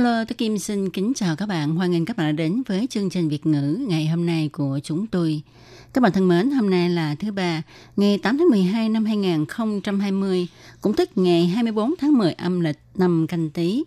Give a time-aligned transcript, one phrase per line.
[0.00, 1.74] Hello, tôi Kim xin kính chào các bạn.
[1.74, 4.80] Hoan nghênh các bạn đã đến với chương trình Việt ngữ ngày hôm nay của
[4.82, 5.42] chúng tôi.
[5.92, 7.62] Các bạn thân mến, hôm nay là thứ ba,
[7.96, 10.48] ngày 8 tháng 12 năm 2020,
[10.80, 13.84] cũng tức ngày 24 tháng 10 âm lịch năm canh tí.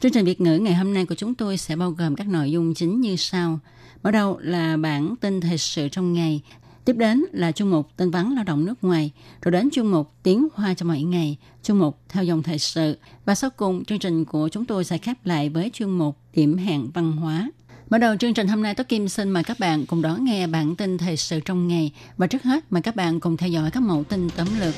[0.00, 2.50] Chương trình Việt ngữ ngày hôm nay của chúng tôi sẽ bao gồm các nội
[2.50, 3.58] dung chính như sau.
[4.02, 6.40] Bắt đầu là bản tin thời sự trong ngày,
[6.88, 9.10] tiếp đến là chuyên mục Tân vắn lao động nước ngoài,
[9.42, 12.98] rồi đến chuyên mục tiếng hoa cho mỗi ngày, chuyên mục theo dòng thời sự
[13.24, 16.56] và sau cùng chương trình của chúng tôi sẽ khép lại với chuyên mục điểm
[16.56, 17.50] hẹn văn hóa.
[17.90, 20.46] Mở đầu chương trình hôm nay, Tố Kim xin mời các bạn cùng đón nghe
[20.46, 21.92] bản tin thời sự trong ngày.
[22.16, 24.74] Và trước hết, mời các bạn cùng theo dõi các mẫu tin tóm lược.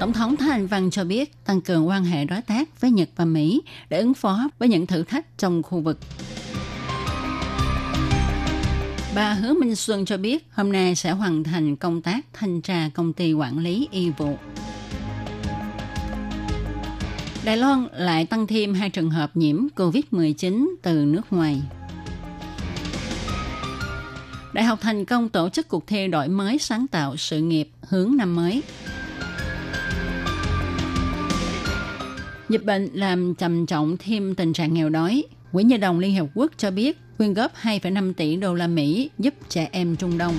[0.00, 3.08] Tổng thống Thái Anh Văn cho biết tăng cường quan hệ đối tác với Nhật
[3.16, 5.98] và Mỹ để ứng phó với những thử thách trong khu vực.
[9.14, 12.88] Bà Hứa Minh Xuân cho biết, hôm nay sẽ hoàn thành công tác thanh tra
[12.94, 14.36] công ty quản lý y vụ.
[17.44, 21.62] Đài Loan lại tăng thêm hai trường hợp nhiễm COVID-19 từ nước ngoài.
[24.52, 28.16] Đại học thành công tổ chức cuộc thi đổi mới sáng tạo sự nghiệp hướng
[28.16, 28.62] năm mới.
[32.48, 35.24] Dịch bệnh làm trầm trọng thêm tình trạng nghèo đói.
[35.52, 39.10] Quỹ Nhà đồng Liên Hợp Quốc cho biết quyên góp 2,5 tỷ đô la Mỹ
[39.18, 40.34] giúp trẻ em Trung Đông.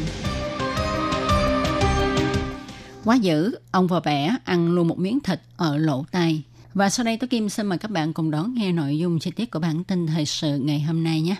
[3.05, 6.43] Quá dữ, ông vợ bẻ ăn luôn một miếng thịt ở lỗ tai.
[6.73, 9.31] Và sau đây tôi Kim xin mời các bạn cùng đón nghe nội dung chi
[9.31, 11.35] tiết của bản tin thời sự ngày hôm nay nhé.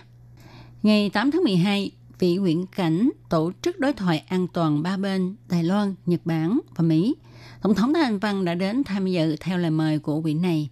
[0.82, 5.36] Ngày 8 tháng 12, vị nguyễn cảnh tổ chức đối thoại an toàn ba bên
[5.48, 7.14] Đài Loan, Nhật Bản và Mỹ.
[7.62, 10.68] Tổng thống Thái Anh Văn đã đến tham dự theo lời mời của vị này.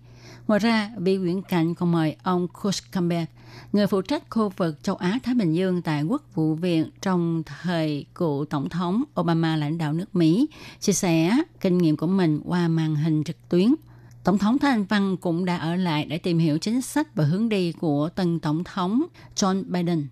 [0.50, 3.24] Ngoài ra, vị nguyễn cảnh còn mời ông Kush Campbell,
[3.72, 8.06] người phụ trách khu vực châu Á-Thái Bình Dương tại Quốc vụ viện trong thời
[8.14, 10.46] cựu Tổng thống Obama lãnh đạo nước Mỹ,
[10.80, 13.74] chia sẻ kinh nghiệm của mình qua màn hình trực tuyến–
[14.24, 17.24] Tổng thống Thái Anh Văn cũng đã ở lại để tìm hiểu chính sách và
[17.24, 19.02] hướng đi của tân Tổng thống
[19.36, 20.06] John Biden.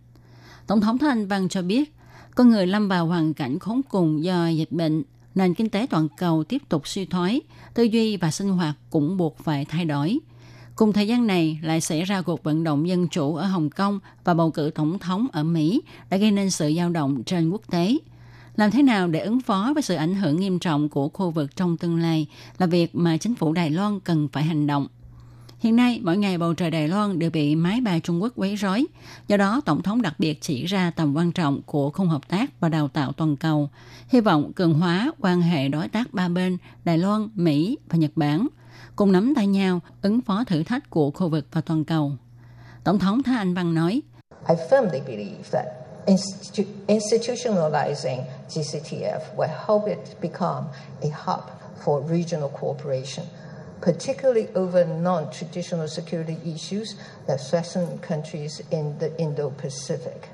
[0.66, 1.94] Tổng thống Thái Anh Văn cho biết,
[2.34, 5.02] con người lâm vào hoàn cảnh khốn cùng do dịch bệnh,
[5.34, 7.40] nền kinh tế toàn cầu tiếp tục suy thoái,
[7.74, 10.18] tư duy và sinh hoạt cũng buộc phải thay đổi.
[10.78, 13.98] Cùng thời gian này lại xảy ra cuộc vận động dân chủ ở Hồng Kông
[14.24, 17.62] và bầu cử tổng thống ở Mỹ đã gây nên sự dao động trên quốc
[17.70, 17.98] tế–
[18.58, 21.56] làm thế nào để ứng phó với sự ảnh hưởng nghiêm trọng của khu vực
[21.56, 22.26] trong tương lai
[22.58, 24.86] là việc mà chính phủ Đài Loan cần phải hành động.
[25.58, 28.56] Hiện nay, mỗi ngày bầu trời Đài Loan đều bị máy bay Trung Quốc quấy
[28.56, 28.86] rối.
[29.28, 32.60] Do đó, Tổng thống đặc biệt chỉ ra tầm quan trọng của khung hợp tác
[32.60, 33.70] và đào tạo toàn cầu.
[34.08, 38.10] Hy vọng cường hóa quan hệ đối tác ba bên Đài Loan, Mỹ và Nhật
[38.16, 38.48] Bản,
[38.98, 42.12] cùng nắm tay nhau ứng phó thử thách của khu vực và toàn cầu.
[42.84, 44.02] Tổng thống Thái Anh Văn nói,
[44.48, 45.66] I firmly believe that
[46.06, 50.64] institu- institutionalizing GCTF will help it become
[51.02, 51.44] a hub
[51.84, 53.26] for regional cooperation,
[53.80, 56.88] particularly over non traditional security issues
[57.26, 60.28] that threaten countries in the Indo Pacific.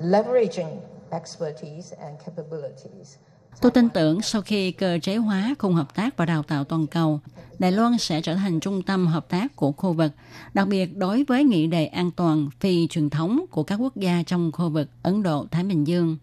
[0.00, 0.80] Leveraging
[1.12, 3.18] expertise and capabilities.
[3.60, 6.86] Tôi tin tưởng sau khi cơ chế hóa khung hợp tác và đào tạo toàn
[6.86, 7.20] cầu,
[7.58, 10.12] Đài Loan sẽ trở thành trung tâm hợp tác của khu vực,
[10.54, 14.22] đặc biệt đối với nghị đề an toàn phi truyền thống của các quốc gia
[14.26, 16.16] trong khu vực Ấn Độ-Thái Bình Dương.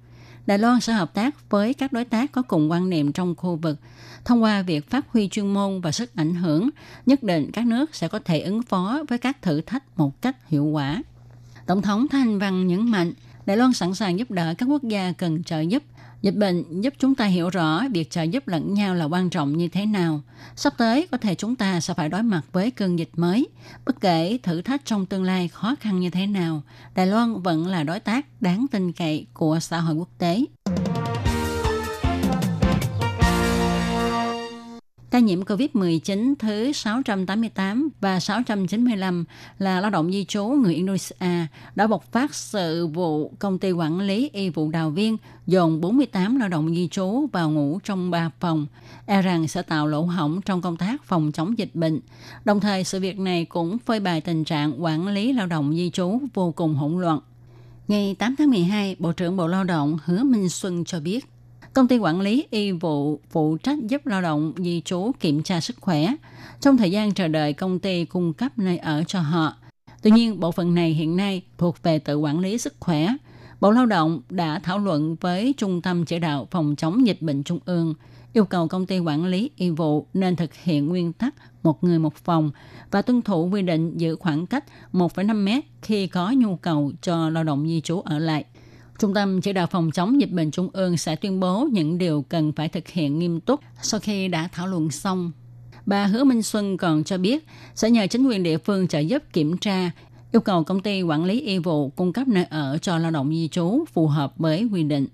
[0.46, 3.56] Đài Loan sẽ hợp tác với các đối tác có cùng quan niệm trong khu
[3.56, 3.78] vực.
[4.26, 6.70] Thông qua việc phát huy chuyên môn và sức ảnh hưởng,
[7.06, 10.48] nhất định các nước sẽ có thể ứng phó với các thử thách một cách
[10.48, 11.04] hiệu quả.
[11.66, 13.14] Tổng thống Thanh Văn nhấn mạnh,
[13.46, 15.84] Đài Loan sẵn sàng giúp đỡ các quốc gia cần trợ giúp–
[16.22, 19.58] Dịch bệnh giúp chúng ta hiểu rõ việc trợ giúp lẫn nhau là quan trọng
[19.58, 20.22] như thế nào.
[20.56, 23.48] Sắp tới có thể chúng ta sẽ phải đối mặt với cơn dịch mới.
[23.86, 26.62] Bất kể thử thách trong tương lai khó khăn như thế nào,
[26.96, 30.46] Đài Loan vẫn là đối tác đáng tin cậy của xã hội quốc tế.
[35.12, 39.26] Ca nhiễm COVID-19 thứ 688 và 695
[39.60, 44.00] là lao động di trú người Indonesia đã bộc phát sự vụ công ty quản
[44.00, 45.18] lý y vụ đào viên
[45.48, 48.68] dồn 48 lao động di trú vào ngủ trong ba phòng,
[49.06, 52.00] e rằng sẽ tạo lỗ hổng trong công tác phòng chống dịch bệnh.
[52.46, 55.90] Đồng thời, sự việc này cũng phơi bày tình trạng quản lý lao động di
[55.90, 57.20] trú vô cùng hỗn loạn.
[57.88, 61.26] Ngày 8 tháng 12, Bộ trưởng Bộ Lao động Hứa Minh Xuân cho biết,
[61.80, 65.60] Công ty quản lý y vụ phụ trách giúp lao động di trú kiểm tra
[65.60, 66.14] sức khỏe
[66.60, 69.54] trong thời gian chờ đợi công ty cung cấp nơi ở cho họ.
[70.02, 73.10] Tuy nhiên, bộ phận này hiện nay thuộc về tự quản lý sức khỏe.
[73.62, 77.44] Bộ Lao động đã thảo luận với Trung tâm Chỉ đạo Phòng chống dịch bệnh
[77.44, 77.94] Trung ương,
[78.34, 82.00] yêu cầu công ty quản lý y vụ nên thực hiện nguyên tắc một người
[82.00, 82.52] một phòng
[82.92, 87.30] và tuân thủ quy định giữ khoảng cách 1,5 mét khi có nhu cầu cho
[87.30, 88.46] lao động di trú ở lại.
[89.00, 92.26] Trung tâm chỉ đạo phòng chống dịch bệnh trung ương sẽ tuyên bố những điều
[92.30, 95.32] cần phải thực hiện nghiêm túc sau khi đã thảo luận xong.
[95.86, 99.24] Bà Hứa Minh Xuân còn cho biết sẽ nhờ chính quyền địa phương trợ giúp
[99.34, 99.92] kiểm tra,
[100.32, 103.30] yêu cầu công ty quản lý y vụ cung cấp nơi ở cho lao động
[103.30, 105.08] di trú phù hợp với quy định.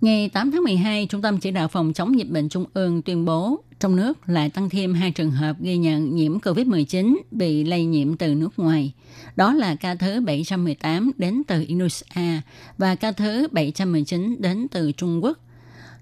[0.00, 3.24] Ngày 8 tháng 12, Trung tâm Chỉ đạo Phòng chống dịch bệnh Trung ương tuyên
[3.24, 7.84] bố trong nước lại tăng thêm hai trường hợp ghi nhận nhiễm COVID-19 bị lây
[7.84, 8.92] nhiễm từ nước ngoài.
[9.36, 12.40] Đó là ca thứ 718 đến từ Indonesia
[12.78, 15.38] và ca thứ 719 đến từ Trung Quốc.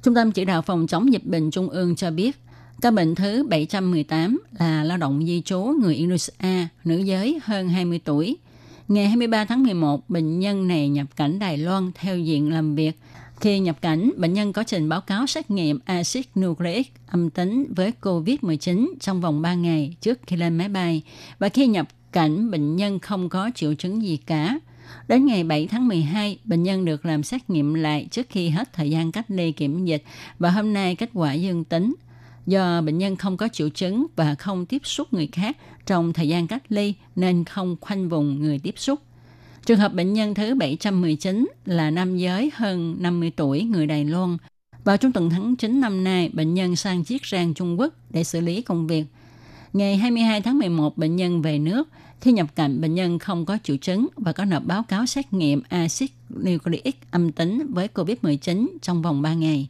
[0.02, 2.36] Trung tâm Chỉ đạo Phòng chống dịch bệnh Trung ương cho biết,
[2.80, 8.00] ca bệnh thứ 718 là lao động di trú người Indonesia, nữ giới hơn 20
[8.04, 8.36] tuổi.
[8.88, 12.98] Ngày 23 tháng 11, bệnh nhân này nhập cảnh Đài Loan theo diện làm việc–
[13.44, 17.72] khi nhập cảnh, bệnh nhân có trình báo cáo xét nghiệm axit nucleic âm tính
[17.76, 21.02] với COVID-19 trong vòng 3 ngày trước khi lên máy bay
[21.38, 24.58] và khi nhập cảnh, bệnh nhân không có triệu chứng gì cả.
[25.08, 28.72] Đến ngày 7 tháng 12, bệnh nhân được làm xét nghiệm lại trước khi hết
[28.72, 30.04] thời gian cách ly kiểm dịch
[30.38, 31.94] và hôm nay kết quả dương tính.
[32.46, 35.56] Do bệnh nhân không có triệu chứng và không tiếp xúc người khác
[35.86, 39.00] trong thời gian cách ly nên không khoanh vùng người tiếp xúc.
[39.66, 44.36] Trường hợp bệnh nhân thứ 719 là nam giới hơn 50 tuổi người Đài Loan.
[44.84, 48.24] Vào trung tuần tháng 9 năm nay, bệnh nhân sang chiếc rang Trung Quốc để
[48.24, 49.04] xử lý công việc.
[49.72, 51.88] Ngày 22 tháng 11, bệnh nhân về nước.
[52.20, 55.32] Khi nhập cảnh, bệnh nhân không có triệu chứng và có nộp báo cáo xét
[55.32, 56.10] nghiệm axit
[56.44, 59.68] nucleic âm tính với COVID-19 trong vòng 3 ngày.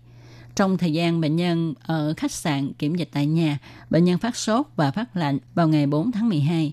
[0.54, 3.58] Trong thời gian bệnh nhân ở khách sạn kiểm dịch tại nhà,
[3.90, 6.72] bệnh nhân phát sốt và phát lạnh vào ngày 4 tháng 12.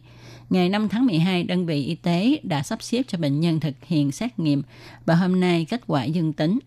[0.52, 3.74] Ngày 5 tháng 12, đơn vị y tế đã sắp xếp cho bệnh nhân thực
[3.82, 4.62] hiện xét nghiệm
[5.06, 6.60] và hôm nay kết quả dương tính.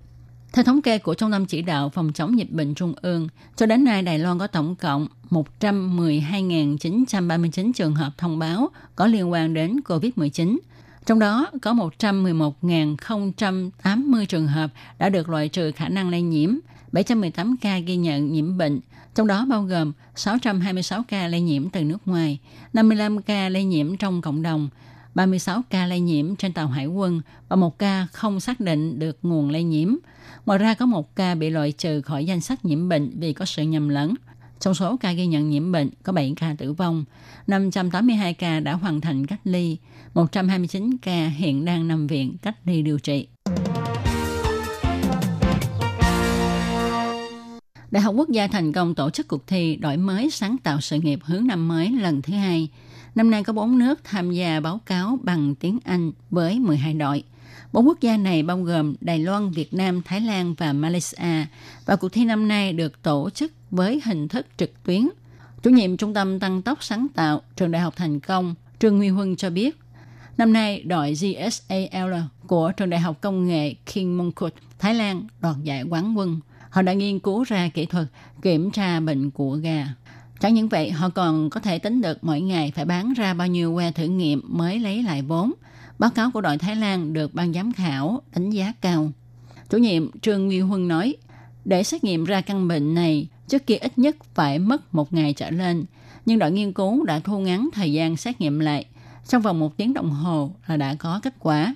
[0.53, 3.67] Theo thống kê của Trung tâm Chỉ đạo Phòng chống dịch bệnh Trung ương, cho
[3.67, 9.55] đến nay Đài Loan có tổng cộng 112.939 trường hợp thông báo có liên quan
[9.55, 10.59] đến COVID-19.
[11.07, 16.55] Trong đó có 111.080 trường hợp đã được loại trừ khả năng lây nhiễm,
[16.95, 18.81] 718 ca ghi nhận nhiễm bệnh,
[19.15, 22.39] trong đó bao gồm 626 ca lây nhiễm từ nước ngoài,
[22.73, 24.69] 55 ca lây nhiễm trong cộng đồng,
[25.15, 29.19] 36 ca lây nhiễm trên tàu hải quân và một ca không xác định được
[29.23, 29.95] nguồn lây nhiễm.
[30.47, 33.45] Ngoài ra có một ca bị loại trừ khỏi danh sách nhiễm bệnh vì có
[33.45, 34.15] sự nhầm lẫn.
[34.61, 37.05] Trong số ca ghi nhận nhiễm bệnh có 7 ca tử vong,
[37.47, 39.77] 582 ca đã hoàn thành cách ly,
[40.15, 43.27] 129 ca hiện đang nằm viện cách ly điều trị.
[47.95, 50.97] Đại học Quốc gia thành công tổ chức cuộc thi đổi mới sáng tạo sự
[50.97, 52.69] nghiệp hướng năm mới lần thứ hai.
[53.15, 57.23] Năm nay có 4 nước tham gia báo cáo bằng tiếng Anh với 12 đội.
[57.73, 61.47] Bốn quốc gia này bao gồm Đài Loan, Việt Nam, Thái Lan và Malaysia.
[61.87, 65.09] Và cuộc thi năm nay được tổ chức với hình thức trực tuyến.
[65.63, 69.09] Chủ nhiệm Trung tâm Tăng tốc Sáng tạo Trường Đại học Thành Công Trương Nguy
[69.09, 69.79] Huân cho biết,
[70.39, 72.15] năm nay đội GSAL
[72.47, 76.41] của Trường Đại học Công nghệ King Mongkut, Thái Lan đoạt giải quán quân–
[76.75, 78.07] Họ đã nghiên cứu ra kỹ thuật
[78.43, 79.89] kiểm tra bệnh của gà.
[80.41, 83.49] Chẳng những vậy, họ còn có thể tính được mỗi ngày phải bán ra bao
[83.49, 85.53] nhiêu que thử nghiệm mới lấy lại vốn.
[85.99, 89.11] Báo cáo của đội Thái Lan được ban giám khảo đánh giá cao.
[89.71, 91.17] Chủ nhiệm Trương Nguyên Huân nói,
[91.65, 95.33] để xét nghiệm ra căn bệnh này, trước kia ít nhất phải mất một ngày
[95.33, 95.85] trở lên.
[96.27, 98.87] Nhưng đội nghiên cứu đã thu ngắn thời gian xét nghiệm lại.
[99.29, 101.75] Trong vòng một tiếng đồng hồ là đã có kết quả.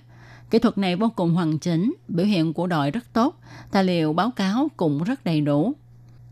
[0.50, 3.40] Kỹ thuật này vô cùng hoàn chỉnh, biểu hiện của đội rất tốt,
[3.70, 5.72] tài liệu báo cáo cũng rất đầy đủ.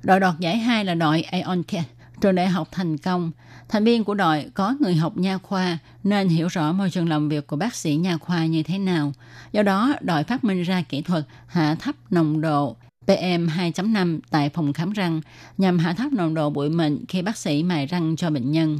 [0.02, 1.84] Đội đoạt giải 2 là đội Aoncat,
[2.20, 3.30] trường đại học thành công.
[3.68, 7.28] Thành viên của đội có người học nha khoa nên hiểu rõ môi trường làm
[7.28, 9.12] việc của bác sĩ nha khoa như thế nào.
[9.52, 14.48] Do đó, đội phát minh ra kỹ thuật hạ thấp nồng độ PM 2.5 tại
[14.48, 15.20] phòng khám răng
[15.58, 18.78] nhằm hạ thấp nồng độ bụi mịn khi bác sĩ mài răng cho bệnh nhân.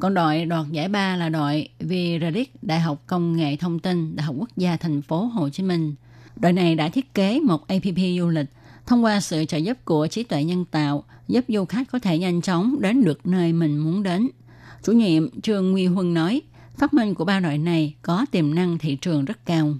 [0.00, 4.26] Còn đội đoạt giải ba là đội Viradic Đại học Công nghệ Thông tin Đại
[4.26, 5.94] học Quốc gia thành phố Hồ Chí Minh.
[6.36, 8.46] Đội này đã thiết kế một APP du lịch
[8.86, 12.18] thông qua sự trợ giúp của trí tuệ nhân tạo giúp du khách có thể
[12.18, 14.28] nhanh chóng đến được nơi mình muốn đến.
[14.82, 16.42] Chủ nhiệm Trương Nguy Huân nói,
[16.76, 19.74] phát minh của ba đội này có tiềm năng thị trường rất cao.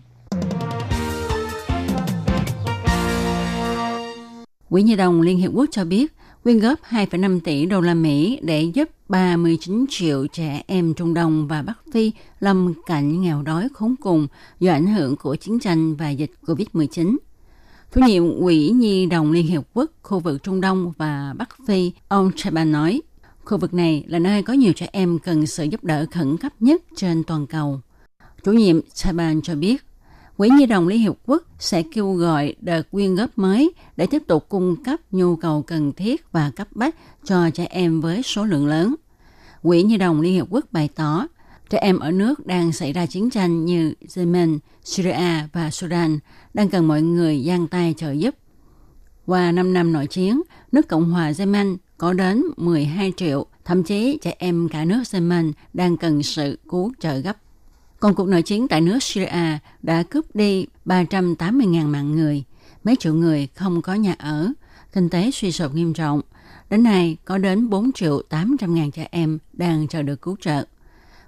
[4.68, 6.12] Quỹ Nhi đồng Liên Hiệp Quốc cho biết,
[6.45, 11.49] quyên góp 2,5 tỷ đô la Mỹ để giúp 39 triệu trẻ em Trung Đông
[11.49, 14.26] và Bắc Phi lâm cảnh nghèo đói khốn cùng
[14.61, 17.16] do ảnh hưởng của chiến tranh và dịch COVID-19.
[17.95, 21.92] Chủ nhiệm Quỹ Nhi đồng Liên Hiệp Quốc khu vực Trung Đông và Bắc Phi,
[22.09, 23.00] ông Chaban nói,
[23.45, 26.52] khu vực này là nơi có nhiều trẻ em cần sự giúp đỡ khẩn cấp
[26.61, 27.80] nhất trên toàn cầu.
[28.45, 29.85] Chủ nhiệm Chaban cho biết,
[30.38, 34.23] Quỹ Nhi đồng Liên Hiệp Quốc sẽ kêu gọi đợt quyên góp mới để tiếp
[34.26, 38.45] tục cung cấp nhu cầu cần thiết và cấp bách cho trẻ em với số
[38.45, 38.95] lượng lớn.
[39.62, 41.26] Quỹ Nhi đồng Liên Hiệp Quốc bày tỏ,
[41.71, 46.18] trẻ em ở nước đang xảy ra chiến tranh như Yemen, Syria và Sudan
[46.54, 48.35] đang cần mọi người giang tay trợ giúp.
[49.26, 50.42] Qua 5 năm nội chiến,
[50.73, 55.52] nước Cộng hòa Yemen có đến 12 triệu, thậm chí trẻ em cả nước Yemen
[55.75, 57.37] đang cần sự cứu trợ gấp.
[58.00, 62.45] Còn cuộc nội chiến tại nước Syria đã cướp đi 380.000 mạng người,
[62.85, 64.52] mấy triệu người không có nhà ở,
[64.93, 66.21] kinh tế suy sụp nghiêm trọng.
[66.71, 70.64] Đến nay, có đến 4 triệu 800 ngàn trẻ em đang chờ được cứu trợ.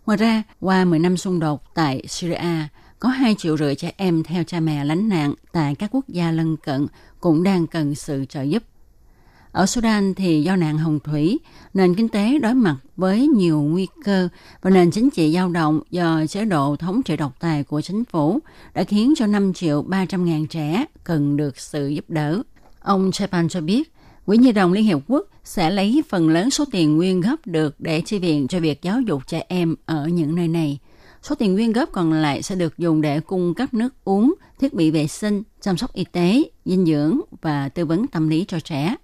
[0.06, 4.22] Ngoài ra, qua 10 năm xung đột tại Syria, có 2 triệu rưỡi trẻ em
[4.22, 6.86] theo cha mẹ lánh nạn tại các quốc gia lân cận
[7.20, 8.62] cũng đang cần sự trợ giúp.
[9.52, 11.38] Ở Sudan thì do nạn hồng thủy,
[11.74, 14.28] nền kinh tế đối mặt với nhiều nguy cơ
[14.62, 18.04] và nền chính trị dao động do chế độ thống trị độc tài của chính
[18.04, 18.38] phủ
[18.74, 22.42] đã khiến cho 5 triệu 300 ngàn trẻ cần được sự giúp đỡ.
[22.80, 23.92] Ông Chapan cho biết,
[24.26, 27.74] Quỹ Nhi đồng Liên Hiệp Quốc sẽ lấy phần lớn số tiền nguyên góp được
[27.78, 30.78] để chi viện cho việc giáo dục trẻ em ở những nơi này.
[31.22, 34.74] Số tiền nguyên góp còn lại sẽ được dùng để cung cấp nước uống, thiết
[34.74, 38.60] bị vệ sinh, chăm sóc y tế, dinh dưỡng và tư vấn tâm lý cho
[38.60, 38.96] trẻ.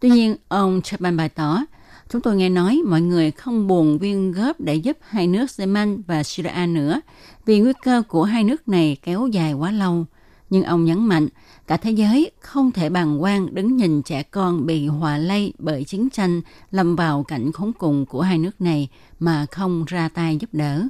[0.00, 1.64] Tuy nhiên, ông Chapman bày tỏ,
[2.08, 6.02] chúng tôi nghe nói mọi người không buồn viên góp để giúp hai nước Yemen
[6.06, 7.00] và Syria nữa
[7.46, 10.06] vì nguy cơ của hai nước này kéo dài quá lâu.
[10.50, 11.28] Nhưng ông nhấn mạnh,
[11.66, 15.84] cả thế giới không thể bàng quan đứng nhìn trẻ con bị hòa lây bởi
[15.84, 18.88] chiến tranh lâm vào cảnh khốn cùng của hai nước này
[19.20, 20.88] mà không ra tay giúp đỡ.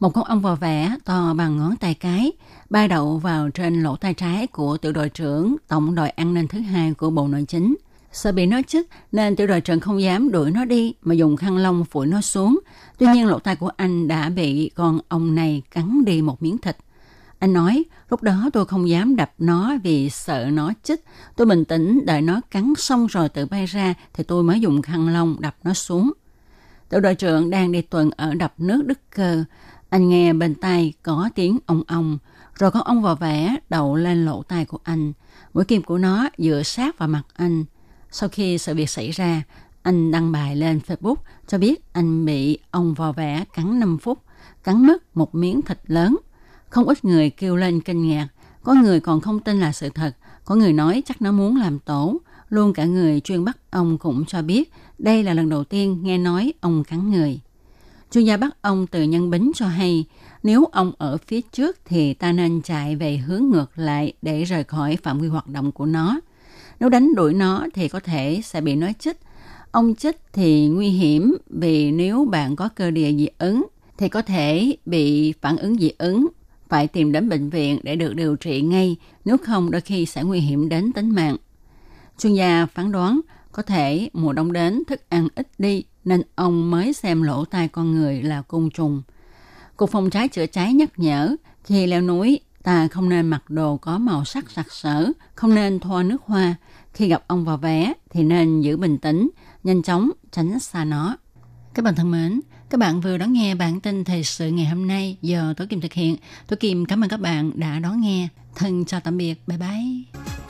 [0.00, 2.32] Một con ong vò vẽ to bằng ngón tay cái
[2.70, 6.48] bay đậu vào trên lỗ tay trái của tiểu đội trưởng tổng đội an ninh
[6.48, 7.76] thứ hai của Bộ Nội chính.
[8.12, 11.36] Sợ bị nó chích nên tiểu đội trưởng không dám đuổi nó đi mà dùng
[11.36, 12.60] khăn lông phủi nó xuống.
[12.98, 16.58] Tuy nhiên lỗ tai của anh đã bị con ong này cắn đi một miếng
[16.58, 16.76] thịt.
[17.38, 21.04] Anh nói, lúc đó tôi không dám đập nó vì sợ nó chích.
[21.36, 24.82] Tôi bình tĩnh đợi nó cắn xong rồi tự bay ra thì tôi mới dùng
[24.82, 26.12] khăn lông đập nó xuống.
[26.88, 29.44] Tiểu đội trưởng đang đi tuần ở đập nước Đức Cơ.
[29.90, 32.18] Anh nghe bên tai có tiếng ong ong,
[32.54, 35.12] rồi con ong vò vẽ đậu lên lỗ tai của anh.
[35.54, 37.64] Mũi kim của nó dựa sát vào mặt anh.
[38.10, 39.42] Sau khi sự việc xảy ra,
[39.82, 41.14] anh đăng bài lên Facebook
[41.46, 44.18] cho biết anh bị ong vò vẽ cắn 5 phút,
[44.64, 46.16] cắn mất một miếng thịt lớn.
[46.68, 48.28] Không ít người kêu lên kinh ngạc,
[48.62, 51.78] có người còn không tin là sự thật, có người nói chắc nó muốn làm
[51.78, 52.20] tổ.
[52.48, 56.18] Luôn cả người chuyên bắt ong cũng cho biết đây là lần đầu tiên nghe
[56.18, 57.40] nói ong cắn người.
[58.10, 60.04] Chuyên gia bắt ông từ nhân bính cho hay,
[60.42, 64.64] nếu ông ở phía trước thì ta nên chạy về hướng ngược lại để rời
[64.64, 66.20] khỏi phạm vi hoạt động của nó.
[66.80, 69.16] Nếu đánh đuổi nó thì có thể sẽ bị nó chích.
[69.70, 73.66] ông chích thì nguy hiểm vì nếu bạn có cơ địa dị ứng
[73.98, 76.26] thì có thể bị phản ứng dị ứng,
[76.68, 80.22] phải tìm đến bệnh viện để được điều trị ngay, nếu không đôi khi sẽ
[80.22, 81.36] nguy hiểm đến tính mạng.
[82.18, 83.20] Chuyên gia phán đoán
[83.52, 87.68] có thể mùa đông đến thức ăn ít đi nên ông mới xem lỗ tai
[87.68, 89.02] con người là côn trùng.
[89.76, 93.76] Cục phòng cháy chữa cháy nhắc nhở khi leo núi ta không nên mặc đồ
[93.76, 96.54] có màu sắc sặc sỡ, không nên thoa nước hoa.
[96.94, 99.30] Khi gặp ông vào vé thì nên giữ bình tĩnh,
[99.64, 101.16] nhanh chóng tránh xa nó.
[101.74, 102.40] Các bạn thân mến,
[102.70, 105.80] các bạn vừa đón nghe bản tin thời sự ngày hôm nay do Tố Kim
[105.80, 106.16] thực hiện.
[106.46, 108.28] Tố Kim cảm ơn các bạn đã đón nghe.
[108.54, 109.42] Thân chào tạm biệt.
[109.46, 110.49] Bye bye.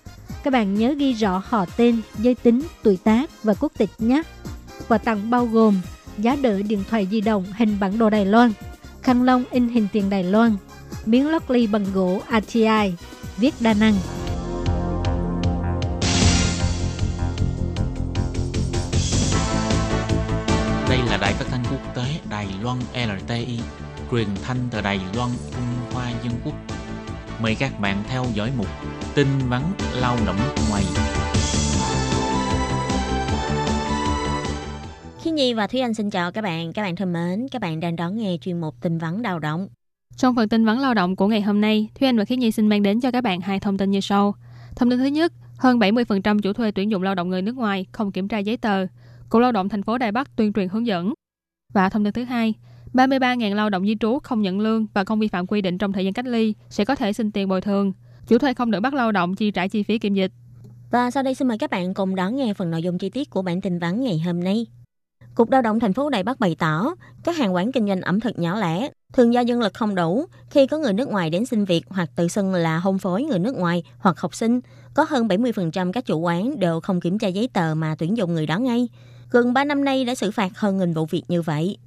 [0.43, 4.21] các bạn nhớ ghi rõ họ tên, giới tính, tuổi tác và quốc tịch nhé.
[4.87, 5.81] Quà tặng bao gồm
[6.17, 8.51] giá đỡ điện thoại di động hình bản đồ Đài Loan,
[9.01, 10.55] khăn lông in hình tiền Đài Loan,
[11.05, 12.93] miếng lót ly bằng gỗ ATI,
[13.37, 13.93] viết đa năng.
[20.89, 23.59] Đây là đài phát thanh quốc tế Đài Loan LTI,
[24.11, 26.53] truyền thanh từ Đài Loan, Trung Hoa Dân Quốc.
[27.43, 28.67] Mời các bạn theo dõi mục
[29.15, 29.61] tin vắn
[29.95, 30.35] lao động
[30.69, 30.83] ngoài.
[35.21, 36.73] Khi Nhi và Thúy Anh xin chào các bạn.
[36.73, 39.67] Các bạn thân mến, các bạn đang đón nghe chuyên mục tin vắn lao động.
[40.15, 42.51] Trong phần tin vắn lao động của ngày hôm nay, Thúy Anh và Khiết Nhi
[42.51, 44.35] xin mang đến cho các bạn hai thông tin như sau.
[44.75, 47.85] Thông tin thứ nhất, hơn 70% chủ thuê tuyển dụng lao động người nước ngoài
[47.91, 48.85] không kiểm tra giấy tờ.
[49.29, 51.13] Cục Lao động thành phố Đài Bắc tuyên truyền hướng dẫn.
[51.73, 52.53] Và thông tin thứ hai,
[52.93, 55.93] 33.000 lao động di trú không nhận lương và không vi phạm quy định trong
[55.93, 57.93] thời gian cách ly sẽ có thể xin tiền bồi thường.
[58.27, 60.31] Chủ thuê không được bắt lao động chi trả chi phí kiểm dịch.
[60.91, 63.29] Và sau đây xin mời các bạn cùng đón nghe phần nội dung chi tiết
[63.29, 64.65] của bản tin vắn ngày hôm nay.
[65.35, 68.19] Cục Lao động thành phố Đài Bắc bày tỏ, các hàng quán kinh doanh ẩm
[68.19, 71.45] thực nhỏ lẻ thường do dân lực không đủ khi có người nước ngoài đến
[71.45, 74.59] xin việc hoặc tự xưng là hôn phối người nước ngoài hoặc học sinh.
[74.93, 78.33] Có hơn 70% các chủ quán đều không kiểm tra giấy tờ mà tuyển dụng
[78.33, 78.89] người đó ngay.
[79.31, 81.77] Gần 3 năm nay đã xử phạt hơn nghìn vụ việc như vậy.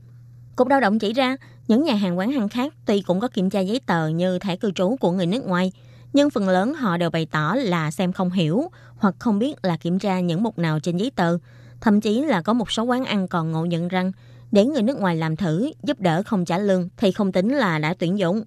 [0.57, 1.37] Cục Lao động chỉ ra,
[1.69, 4.57] những nhà hàng quán ăn khác tuy cũng có kiểm tra giấy tờ như thẻ
[4.57, 5.73] cư trú của người nước ngoài,
[6.13, 9.77] nhưng phần lớn họ đều bày tỏ là xem không hiểu hoặc không biết là
[9.77, 11.39] kiểm tra những mục nào trên giấy tờ.
[11.81, 14.13] Thậm chí là có một số quán ăn còn ngộ nhận rằng
[14.53, 17.79] để người nước ngoài làm thử, giúp đỡ không trả lương thì không tính là
[17.79, 18.45] đã tuyển dụng.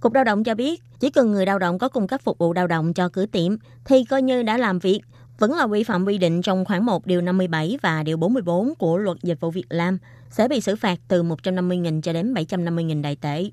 [0.00, 2.52] Cục Lao động cho biết, chỉ cần người lao động có cung cấp phục vụ
[2.52, 5.00] lao động cho cửa tiệm thì coi như đã làm việc,
[5.38, 8.98] vẫn là vi phạm quy định trong khoản 1 điều 57 và điều 44 của
[8.98, 9.98] luật dịch vụ việc làm,
[10.32, 13.50] sẽ bị xử phạt từ 150.000 cho đến 750.000 đại tệ.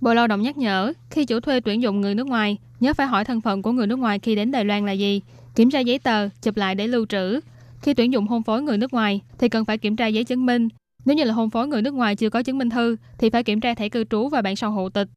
[0.00, 3.06] Bộ Lao động nhắc nhở, khi chủ thuê tuyển dụng người nước ngoài, nhớ phải
[3.06, 5.20] hỏi thân phận của người nước ngoài khi đến Đài Loan là gì,
[5.54, 7.40] kiểm tra giấy tờ, chụp lại để lưu trữ.
[7.82, 10.46] Khi tuyển dụng hôn phối người nước ngoài thì cần phải kiểm tra giấy chứng
[10.46, 10.68] minh.
[11.04, 13.42] Nếu như là hôn phối người nước ngoài chưa có chứng minh thư thì phải
[13.42, 15.08] kiểm tra thẻ cư trú và bản sao hộ tịch.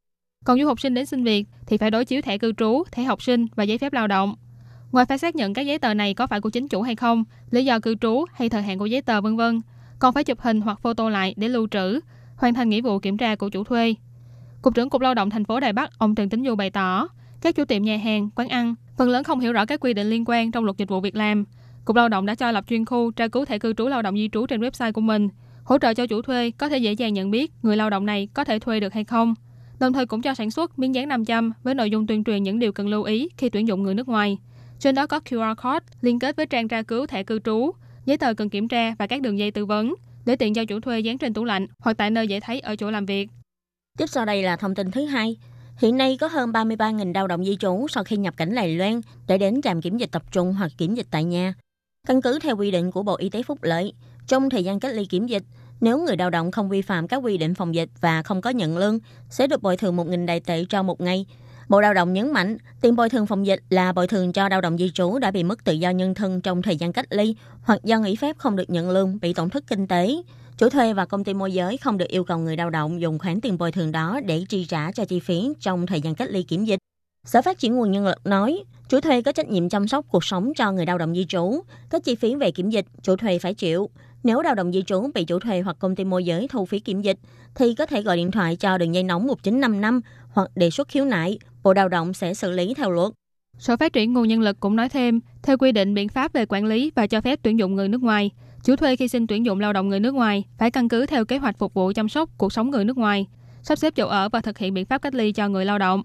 [0.44, 3.02] Còn du học sinh đến xin việc thì phải đối chiếu thẻ cư trú, thẻ
[3.02, 4.34] học sinh và giấy phép lao động.
[4.92, 7.24] Ngoài phải xác nhận các giấy tờ này có phải của chính chủ hay không,
[7.50, 9.60] lý do cư trú hay thời hạn của giấy tờ vân vân,
[10.00, 12.00] còn phải chụp hình hoặc photo lại để lưu trữ,
[12.36, 13.94] hoàn thành nghĩa vụ kiểm tra của chủ thuê.
[14.62, 17.08] Cục trưởng Cục Lao động thành phố Đài Bắc, ông Trần Tính Du bày tỏ,
[17.40, 20.10] các chủ tiệm nhà hàng, quán ăn phần lớn không hiểu rõ các quy định
[20.10, 21.44] liên quan trong luật dịch vụ việc làm.
[21.84, 24.16] Cục Lao động đã cho lập chuyên khu tra cứu thẻ cư trú lao động
[24.16, 25.28] di trú trên website của mình,
[25.64, 28.28] hỗ trợ cho chủ thuê có thể dễ dàng nhận biết người lao động này
[28.34, 29.34] có thể thuê được hay không.
[29.80, 32.58] Đồng thời cũng cho sản xuất miếng dán 500 với nội dung tuyên truyền những
[32.58, 34.38] điều cần lưu ý khi tuyển dụng người nước ngoài.
[34.78, 37.72] Trên đó có QR code liên kết với trang tra cứu thẻ cư trú,
[38.04, 40.80] giấy tờ cần kiểm tra và các đường dây tư vấn để tiện cho chủ
[40.80, 43.28] thuê dán trên tủ lạnh hoặc tại nơi dễ thấy ở chỗ làm việc.
[43.98, 45.36] Tiếp sau đây là thông tin thứ hai.
[45.78, 49.00] Hiện nay có hơn 33.000 lao động di trú sau khi nhập cảnh Lài Loan
[49.26, 51.54] để đến trạm kiểm dịch tập trung hoặc kiểm dịch tại nhà.
[52.08, 53.92] Căn cứ theo quy định của Bộ Y tế Phúc Lợi,
[54.26, 55.42] trong thời gian cách ly kiểm dịch,
[55.80, 58.50] nếu người lao động không vi phạm các quy định phòng dịch và không có
[58.50, 58.98] nhận lương,
[59.30, 61.26] sẽ được bồi thường 1.000 đại tệ cho một ngày.
[61.70, 64.60] Bộ Lao động nhấn mạnh, tiền bồi thường phòng dịch là bồi thường cho lao
[64.60, 67.34] động di trú đã bị mất tự do nhân thân trong thời gian cách ly
[67.62, 70.16] hoặc do nghỉ phép không được nhận lương, bị tổn thất kinh tế.
[70.58, 73.18] Chủ thuê và công ty môi giới không được yêu cầu người lao động dùng
[73.18, 76.30] khoản tiền bồi thường đó để chi trả cho chi phí trong thời gian cách
[76.30, 76.78] ly kiểm dịch.
[77.24, 80.24] Sở Phát triển Nguồn Nhân lực nói, chủ thuê có trách nhiệm chăm sóc cuộc
[80.24, 81.62] sống cho người lao động di trú.
[81.90, 83.90] Các chi phí về kiểm dịch, chủ thuê phải chịu.
[84.22, 86.80] Nếu lao động di trú bị chủ thuê hoặc công ty môi giới thu phí
[86.80, 87.18] kiểm dịch,
[87.54, 91.04] thì có thể gọi điện thoại cho đường dây nóng 1955 hoặc đề xuất khiếu
[91.04, 91.38] nại.
[91.62, 93.12] Bộ Lao động sẽ xử lý theo luật.
[93.58, 96.46] Sở Phát triển Nguồn Nhân lực cũng nói thêm, theo quy định biện pháp về
[96.48, 98.30] quản lý và cho phép tuyển dụng người nước ngoài,
[98.64, 101.24] chủ thuê khi xin tuyển dụng lao động người nước ngoài phải căn cứ theo
[101.24, 103.26] kế hoạch phục vụ chăm sóc cuộc sống người nước ngoài,
[103.62, 106.02] sắp xếp chỗ ở và thực hiện biện pháp cách ly cho người lao động.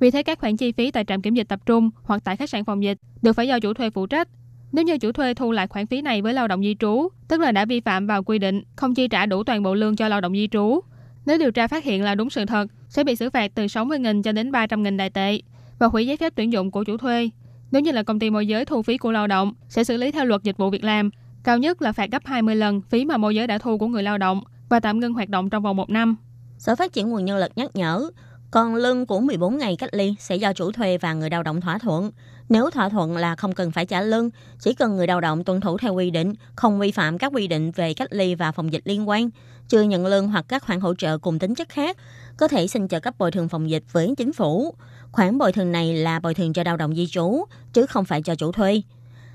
[0.00, 2.50] Vì thế các khoản chi phí tại trạm kiểm dịch tập trung hoặc tại khách
[2.50, 4.28] sạn phòng dịch đều phải do chủ thuê phụ trách.
[4.72, 7.40] Nếu như chủ thuê thu lại khoản phí này với lao động di trú, tức
[7.40, 10.08] là đã vi phạm vào quy định không chi trả đủ toàn bộ lương cho
[10.08, 10.80] lao động di trú.
[11.28, 14.22] Nếu điều tra phát hiện là đúng sự thật, sẽ bị xử phạt từ 60.000
[14.22, 15.40] cho đến 300.000 đại tệ
[15.78, 17.30] và hủy giấy phép tuyển dụng của chủ thuê.
[17.70, 20.10] Nếu như là công ty môi giới thu phí của lao động, sẽ xử lý
[20.10, 21.10] theo luật dịch vụ việc làm,
[21.44, 24.02] cao nhất là phạt gấp 20 lần phí mà môi giới đã thu của người
[24.02, 26.16] lao động và tạm ngưng hoạt động trong vòng một năm.
[26.58, 28.10] Sở Phát triển Nguồn Nhân lực nhắc nhở,
[28.50, 31.60] còn lương của 14 ngày cách ly sẽ do chủ thuê và người lao động
[31.60, 32.10] thỏa thuận.
[32.48, 35.60] Nếu thỏa thuận là không cần phải trả lương, chỉ cần người lao động tuân
[35.60, 38.72] thủ theo quy định, không vi phạm các quy định về cách ly và phòng
[38.72, 39.30] dịch liên quan,
[39.68, 41.96] chưa nhận lương hoặc các khoản hỗ trợ cùng tính chất khác,
[42.36, 44.74] có thể xin trợ cấp bồi thường phòng dịch với chính phủ.
[45.12, 48.22] Khoản bồi thường này là bồi thường cho lao động di trú, chứ không phải
[48.22, 48.82] cho chủ thuê.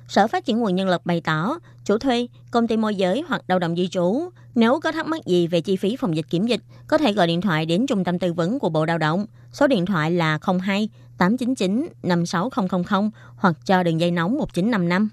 [0.08, 3.42] Sở Phát triển Nguồn Nhân lực bày tỏ, chủ thuê, công ty môi giới hoặc
[3.48, 6.48] lao động di trú, nếu có thắc mắc gì về chi phí phòng dịch kiểm
[6.48, 9.26] dịch, có thể gọi điện thoại đến Trung tâm Tư vấn của Bộ Lao động.
[9.54, 15.10] Số điện thoại là 02 899 56000 hoặc cho đường dây nóng 1955.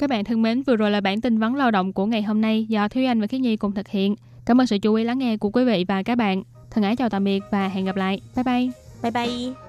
[0.00, 2.40] Các bạn thân mến, vừa rồi là bản tin vấn lao động của ngày hôm
[2.40, 4.16] nay do Thúy Anh và Khiết Nhi cùng thực hiện.
[4.46, 6.42] Cảm ơn sự chú ý lắng nghe của quý vị và các bạn.
[6.70, 8.20] Thân ái chào tạm biệt và hẹn gặp lại.
[8.36, 8.70] Bye bye.
[9.02, 9.63] Bye bye.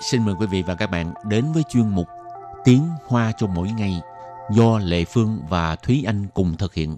[0.00, 2.08] Xin mời quý vị và các bạn đến với chuyên mục
[2.64, 4.00] Tiếng Hoa cho mỗi ngày
[4.50, 6.96] do Lệ Phương và Thúy Anh cùng thực hiện.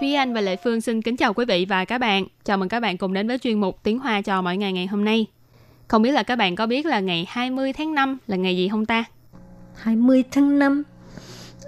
[0.00, 2.26] Thúy Anh và Lệ Phương xin kính chào quý vị và các bạn.
[2.44, 4.86] Chào mừng các bạn cùng đến với chuyên mục Tiếng Hoa cho mỗi ngày ngày
[4.86, 5.26] hôm nay.
[5.88, 8.68] Không biết là các bạn có biết là ngày 20 tháng 5 là ngày gì
[8.68, 9.04] không ta?
[9.74, 10.82] 20 tháng 5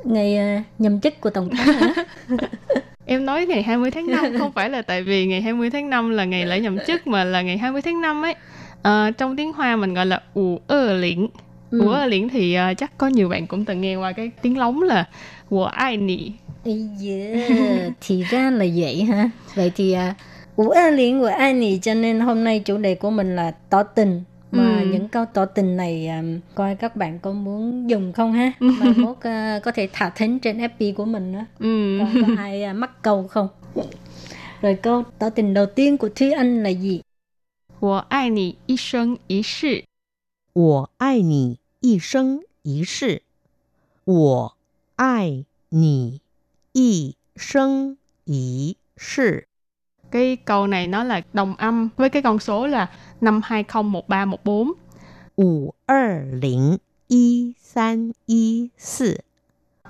[0.04, 2.04] ngày uh, nhậm chức của tổng thống hả?
[3.06, 6.10] Em nói ngày 20 tháng 5 không phải là tại vì ngày 20 tháng 5
[6.10, 8.34] là ngày lễ nhậm chức mà là ngày 20 tháng 5 ấy.
[8.82, 11.26] À, trong tiếng Hoa mình gọi là ủ ơ liễn.
[11.70, 11.80] Ừ.
[11.80, 14.58] Ủ ơ liễn thì uh, chắc có nhiều bạn cũng từng nghe qua cái tiếng
[14.58, 15.08] lóng là
[15.48, 16.32] của ai nị.
[18.00, 19.30] Thì ra là vậy ha.
[19.54, 20.14] Vậy thì à,
[20.56, 23.52] Ủ A Liên của ai nì cho nên hôm nay chủ đề của mình là
[23.70, 24.22] tỏ tình
[24.55, 24.87] Mà Ừ.
[24.91, 26.23] những câu tỏ tình này à,
[26.55, 28.51] coi các bạn có muốn dùng không ha?
[28.59, 31.45] Mà mốt à, có thể thả thính trên FB của mình nữa.
[31.59, 31.97] Ừ.
[31.99, 33.47] Coi có ai à, mắc câu không?
[34.61, 37.01] Rồi câu tỏ tình đầu tiên của Thúy Anh là gì?
[37.79, 39.85] 我爱你一生一世。
[40.53, 43.23] 我爱你一生一世，
[44.05, 44.57] 我
[44.97, 46.21] 爱你
[46.73, 49.47] 一生一世。
[50.10, 52.86] cái câu này nó là đồng âm với cái con số là
[53.20, 54.72] năm hai một ba một bốn
[55.36, 56.76] Ủ er lĩnh
[57.08, 59.14] y san y si.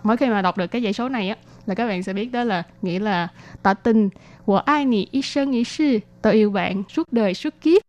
[0.03, 2.33] Mỗi khi mà đọc được cái dãy số này á, là các bạn sẽ biết
[2.33, 3.29] đó là nghĩa là
[3.63, 4.09] tỏ tình
[4.45, 7.83] của ai nì y sơn y si, tôi yêu bạn suốt đời suốt kiếp.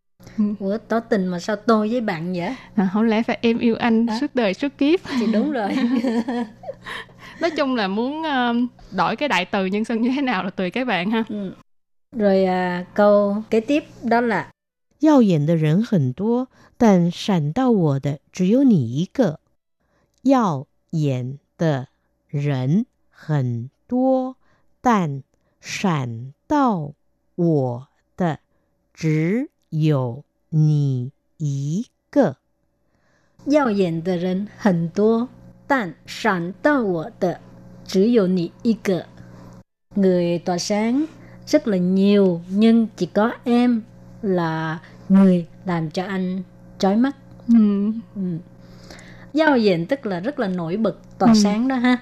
[0.60, 2.56] Ủa tỏ tình mà sao tôi với bạn vậy?
[2.76, 4.18] À, không lẽ phải em yêu anh à?
[4.22, 5.00] suốt đời suốt kiếp?
[5.20, 5.70] Thì đúng rồi.
[7.42, 8.54] Nói chung là muốn ờ,
[8.92, 11.24] đổi cái đại từ nhân sân như thế nào là tùy các bạn ha.
[11.30, 11.52] Ừ.
[12.13, 14.51] Rồi à, câu kế tiếp đó là
[15.01, 19.41] 耀眼的人很多，但闪到我的只有你一个。
[20.23, 21.89] 耀眼的
[22.29, 24.37] 人很多，
[24.81, 25.23] 但
[25.61, 26.93] 闪到
[27.35, 28.39] 我的
[28.95, 32.37] 只有你一个。
[33.47, 35.29] 耀眼的人很多，
[35.67, 37.41] 但闪到我的
[37.85, 39.07] 只有你一个。
[39.95, 41.07] Người tỏa sáng
[41.48, 43.82] rất là nhiều nhưng chỉ có em
[44.22, 44.80] là
[45.10, 46.42] người làm cho anh
[46.80, 47.16] chói mắt.
[47.48, 47.92] Ừ.
[48.16, 48.22] Ừ.
[49.34, 51.34] Giao diện tức là rất là nổi bật, tỏa Ừ.
[51.44, 51.98] sáng đó ha.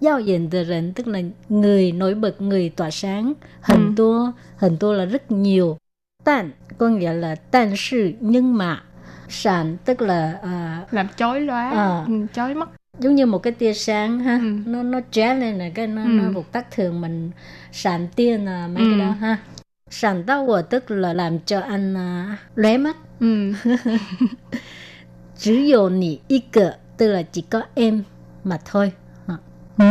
[0.00, 3.32] Giao diện từ rịnh tức là người nổi bật, người tỏa sáng.
[3.60, 3.92] Hình Ừ.
[3.96, 5.76] tua, hình tua là rất nhiều.
[6.24, 8.82] Tàn có nghĩa là tàn sự nhưng mà
[9.28, 12.04] sản tức là à, Làm chói lóa, À.
[12.06, 14.38] ừ, chói mắt giống như một cái tia sáng ha.
[14.42, 14.58] Ừ.
[14.66, 16.08] nó nó chóe lên là cái nó ừ.
[16.08, 17.30] nó vụt tắt thường mình
[17.72, 18.90] sàn tia là mấy ừ.
[18.90, 19.38] cái đó ha.
[19.90, 22.96] Sàn tao của tức là làm cho anh uh, lóe mắt.
[23.20, 23.52] Ừ.
[25.38, 26.18] Chỉ dụ nỉ
[26.96, 28.02] tức là chỉ có em
[28.44, 28.92] mà thôi.
[29.78, 29.84] Ừ.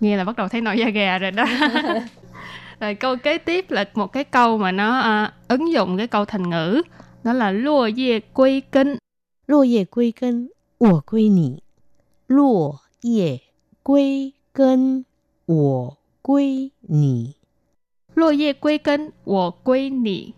[0.00, 1.44] nghe là bắt đầu thấy nổi da gà rồi đó.
[2.80, 6.24] Rồi câu kế tiếp là một cái câu mà nó uh, ứng dụng cái câu
[6.24, 6.82] thành ngữ.
[7.24, 8.96] Nó là lùa dê quy kinh
[9.46, 11.50] lùa dê quy kinh của quy nỉ?
[12.31, 13.41] 落叶
[13.83, 15.05] 归根，
[15.45, 17.37] 我归你。
[18.17, 20.31] lua ye quy kinh wo quy nị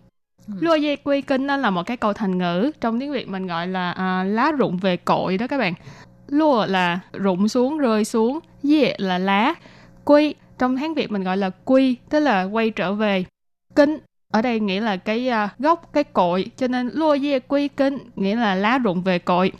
[0.60, 3.46] lua ye quy kinh nó là một cái câu thành ngữ trong tiếng việt mình
[3.46, 5.74] gọi là à, lá rụng về cội đó các bạn
[6.28, 8.38] lua là rụng xuống rơi xuống
[8.70, 9.54] ye là lá
[10.04, 13.24] quy trong tiếng việt mình gọi là quy tức là quay trở về
[13.74, 13.98] kinh
[14.32, 17.98] ở đây nghĩa là cái à, gốc cái cội cho nên lua ye quy kinh
[18.16, 19.52] nghĩa là lá rụng về cội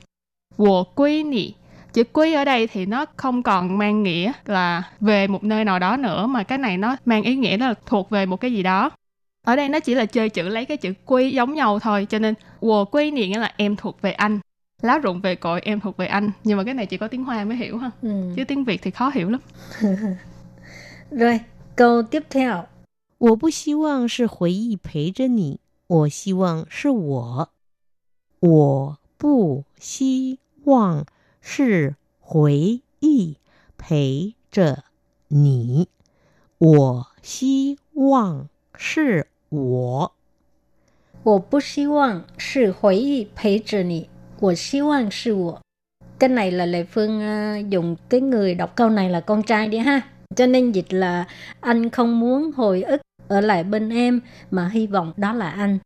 [0.56, 1.54] wo quy nị
[1.94, 5.78] chữ quy ở đây thì nó không còn mang nghĩa là về một nơi nào
[5.78, 8.52] đó nữa mà cái này nó mang ý nghĩa đó là thuộc về một cái
[8.52, 8.90] gì đó
[9.46, 12.18] ở đây nó chỉ là chơi chữ lấy cái chữ quy giống nhau thôi cho
[12.18, 14.40] nên wo quy nị nghĩa là em thuộc về anh
[14.82, 17.24] lá rụng về cội em thuộc về anh nhưng mà cái này chỉ có tiếng
[17.24, 18.32] hoa mới hiểu ha ừ.
[18.36, 19.40] chứ tiếng việt thì khó hiểu lắm
[21.10, 21.40] rồi
[21.76, 22.66] câu tiếp theo
[23.18, 27.50] 我不希望是回忆陪着你，我希望是我。
[28.40, 31.04] 我不希望
[31.44, 33.36] 是回忆
[33.78, 34.84] 陪着
[35.28, 35.88] 你，
[36.58, 40.12] 我希望是我。
[41.22, 45.60] 我不希望是回忆陪着你，我希望是我。
[46.18, 49.78] Cái này là Lệ Phương uh, dùng cái người đọc câu này là con trai đi
[49.78, 50.00] ha.
[50.36, 51.26] Cho nên dịch là
[51.60, 54.20] anh không muốn hồi ức ở lại bên em
[54.50, 55.78] mà hy vọng đó là anh.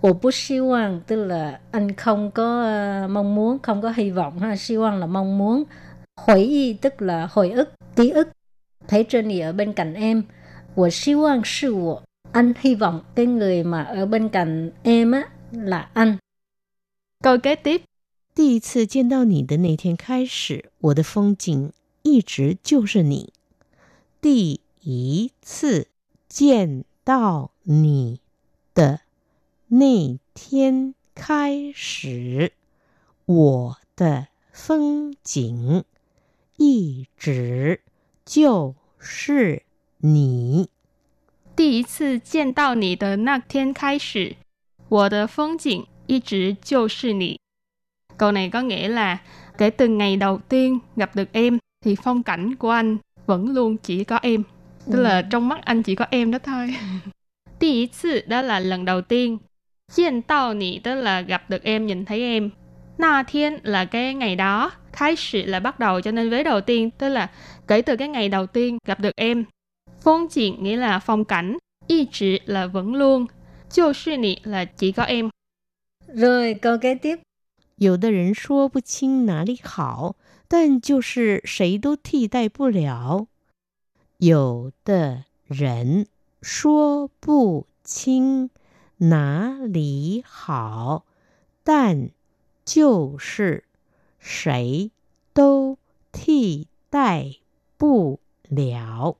[0.00, 2.62] 我不希望 tức là anh không có
[3.04, 4.56] uh, mong muốn, không có hy vọng ha.
[4.56, 5.64] 希望 là mong muốn.
[6.16, 8.28] Hồi y tức là hồi ức, ký ức.
[8.88, 10.22] Thấy trên ở bên cạnh em.
[10.74, 16.16] 我希望是我 anh hy vọng cái người mà ở bên cạnh em á là anh.
[17.22, 17.82] Câu kế tiếp.
[18.34, 23.32] 第一次见到你的那天开始，我的风景一直就是你。
[24.20, 25.86] 第一次
[26.28, 28.20] 见到你
[28.74, 29.00] 的
[29.68, 32.52] 那天开始，
[33.24, 35.84] 我的风景
[36.56, 37.80] 一直
[38.24, 39.62] 就是
[39.98, 40.68] 你。
[41.56, 44.36] 第一次见到你的那天开始，
[44.88, 47.38] 我的风景一直就是你。
[48.18, 49.18] Câu này có nghĩa là
[49.58, 53.76] kể từ ngày đầu tiên gặp được em thì phong cảnh của anh vẫn luôn
[53.78, 54.42] chỉ có em.
[54.92, 56.74] Tức là trong mắt anh chỉ có em đó thôi.
[57.58, 59.38] 第一次 đó là lần đầu tiên.
[59.88, 62.50] 见到你 tức là gặp được em, nhìn thấy em.
[62.98, 64.72] Na thiên là cái ngày đó.
[64.92, 67.30] Khai sử là bắt đầu cho nên vế đầu tiên tức là
[67.66, 69.44] kể từ cái ngày đầu tiên gặp được em.
[70.00, 71.58] Phong cảnh nghĩa là phong cảnh.
[71.86, 73.26] Y chỉ là vẫn luôn.
[73.70, 75.30] Chiêu sư nị là chỉ có em.
[76.14, 77.18] Rồi câu kế tiếp.
[77.76, 80.14] 有的人说不清哪里好，
[80.46, 83.26] 但就是谁都替代不了。
[84.18, 86.06] 有的人
[86.40, 88.50] 说不清
[88.98, 91.04] 哪里好，
[91.64, 92.10] 但
[92.64, 93.64] 就是
[94.18, 94.90] 谁
[95.32, 95.78] 都
[96.12, 97.32] 替代
[97.76, 99.16] 不了。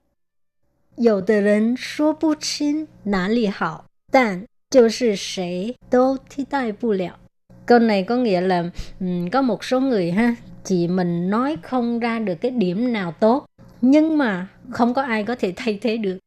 [0.95, 7.19] 有的人说不清哪里好，但就是谁都替代不了。
[7.65, 12.19] Câu này có nghĩa là um, có một số người ha, chỉ mình nói không ra
[12.19, 13.45] được cái điểm nào tốt,
[13.81, 16.17] nhưng mà không có ai có thể thay thế được.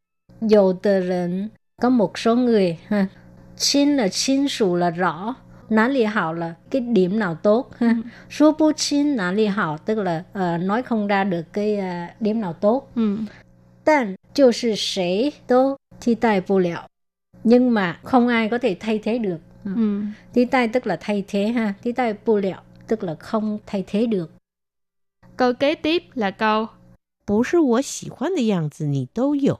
[0.40, 1.48] Dù tờ rịnh
[1.82, 3.06] có một số người ha,
[3.60, 5.34] xin là xin sủ là rõ,
[5.68, 7.96] nã lì hảo là cái điểm nào tốt ha.
[8.30, 12.20] Số bố xin nã lì hảo tức là uh, nói không ra được cái uh,
[12.20, 12.90] điểm nào tốt.
[12.94, 13.18] Ừ.
[13.84, 16.86] 但就是谁都替代不了
[17.42, 19.38] nhưng mà không ai có thể thay thế được
[19.74, 20.02] Ừ.
[20.32, 21.74] Tí tai tức là thay thế ha.
[21.82, 24.30] Tí tai bù liệu tức là không thay thế được.
[25.36, 26.68] Câu kế tiếp là câu
[27.26, 29.59] 不是我喜欢的样子你都有，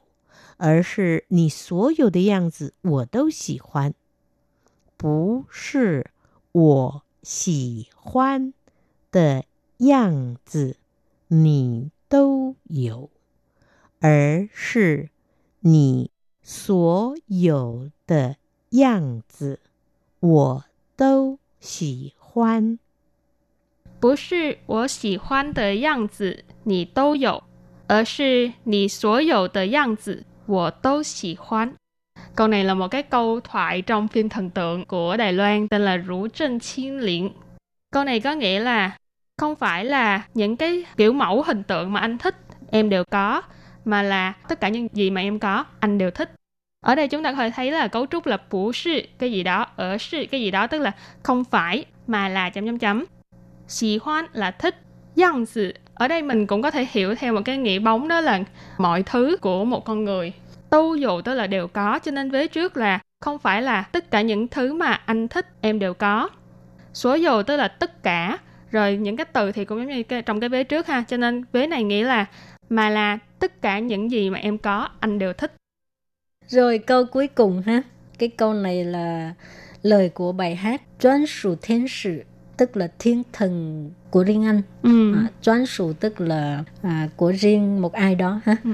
[0.63, 3.95] 而是你所有的样子我都喜欢。
[4.95, 6.11] 不是
[6.51, 8.53] 我喜欢
[9.11, 9.45] 的
[9.77, 10.77] 样子
[11.29, 13.09] 你都有，
[14.01, 15.09] 而是
[15.61, 16.11] 你
[16.43, 18.35] 所有的
[18.69, 19.59] 样子
[20.19, 22.77] 我都喜欢。
[23.99, 27.43] 不是我喜欢的样子你都有，
[27.87, 31.74] 而是你所有的样子我都喜欢。
[32.36, 35.96] Câu này là một cái câu thoại trong phim thần tượng của Đài Loan tên là
[35.96, 37.28] Rủ Trân Chiên Liễn.
[37.92, 38.96] Câu này có nghĩa là
[39.36, 42.36] không phải là những cái kiểu mẫu hình tượng mà anh thích
[42.70, 43.42] em đều có,
[43.84, 46.34] mà là tất cả những gì mà em có anh đều thích.
[46.80, 49.42] Ở đây chúng ta có thể thấy là cấu trúc là bổ sự cái gì
[49.42, 53.04] đó, ở sự cái gì đó tức là không phải mà là chấm chấm chấm.
[53.68, 54.76] Xì hoan là thích,
[55.16, 58.20] yang sự ở đây mình cũng có thể hiểu theo một cái nghĩa bóng đó
[58.20, 58.40] là
[58.78, 60.32] mọi thứ của một con người.
[60.71, 64.11] Tu dù tức là đều có, cho nên vế trước là không phải là tất
[64.11, 66.29] cả những thứ mà anh thích em đều có.
[66.93, 68.37] Số dù tức là tất cả,
[68.71, 71.17] rồi những cái từ thì cũng giống như cái, trong cái vế trước ha, cho
[71.17, 72.25] nên vế này nghĩa là
[72.69, 75.53] mà là tất cả những gì mà em có anh đều thích.
[76.47, 77.81] Rồi câu cuối cùng ha.
[78.19, 79.33] Cái câu này là
[79.83, 82.23] lời của bài hát Chuyên sủ thiên sử
[82.57, 84.61] tức là thiên thần của riêng anh.
[84.83, 85.15] Ừ.
[85.15, 88.55] À, chuyên sủ tức là à, của riêng một ai đó ha.
[88.63, 88.71] Ừ.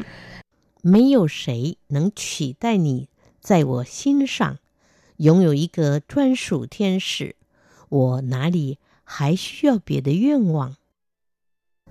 [0.86, 3.08] 没有谁能取代你
[3.40, 4.58] 在我心上，
[5.18, 7.36] 拥有一个专属天使，
[7.88, 10.76] 我哪里还需要别的愿望？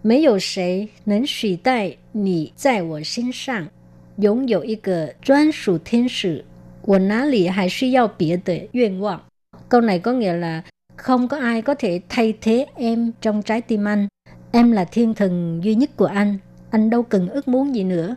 [0.02, 3.69] 没有谁能取代你在我心上，
[4.17, 6.43] 拥有一个专属天使，
[6.82, 9.21] 我哪里还需要别的愿望？
[9.69, 10.63] Câu này có nghĩa là
[10.97, 14.08] không có ai có thể thay thế em trong trái tim anh.
[14.52, 16.38] Em là thiên thần duy nhất của anh.
[16.71, 18.15] Anh đâu cần ước muốn gì nữa.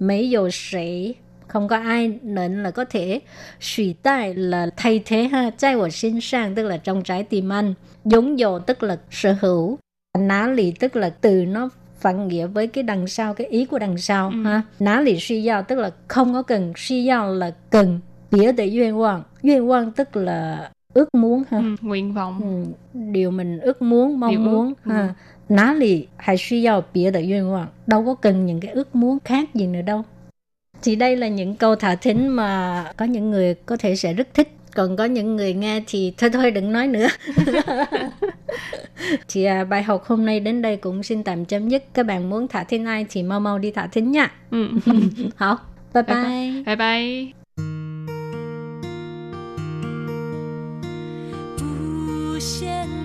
[0.00, 1.14] Mấy dầu sĩ
[1.48, 3.20] không có ai nên là có thể
[3.60, 5.50] suy tai là thay thế ha.
[5.58, 7.74] Trái của sinh sang tức là trong trái tim anh.
[8.04, 9.78] Giống dồ tức là sở hữu.
[10.18, 13.78] Ná lì tức là từ nó phản nghĩa với cái đằng sau cái ý của
[13.78, 14.42] đằng sau Ừ.
[14.44, 18.52] ha ná lì suy giao tức là không có cần suy giao là cần Bỉa
[18.52, 19.22] để duyên vọng.
[19.42, 21.58] Duyên vọng tức là ước muốn ha.
[21.58, 22.40] Ừ, nguyện vọng.
[22.42, 22.72] Ừ,
[23.12, 24.90] điều mình ước muốn, mong Điều ước, muốn ừ.
[25.49, 25.55] ha.
[25.55, 27.67] Ná lì hay suy giao bỉa để duyên vọng.
[27.87, 30.03] Đâu có cần những cái ước muốn khác gì nữa đâu.
[30.83, 34.33] Thì đây là những câu thả thính mà có những người có thể sẽ rất
[34.33, 34.51] thích.
[34.75, 37.07] Còn có những người nghe thì thôi thôi đừng nói nữa.
[39.27, 41.83] thì à, bài học hôm nay đến đây cũng xin tạm chấm dứt.
[41.93, 44.31] Các bạn muốn thả thính ai thì mau mau đi thả thính nha.
[44.51, 44.69] Ừ.
[45.35, 45.57] Hảo,
[45.93, 46.63] bye Bye bye.
[46.65, 47.33] bye bye.
[52.33, 52.87] 无限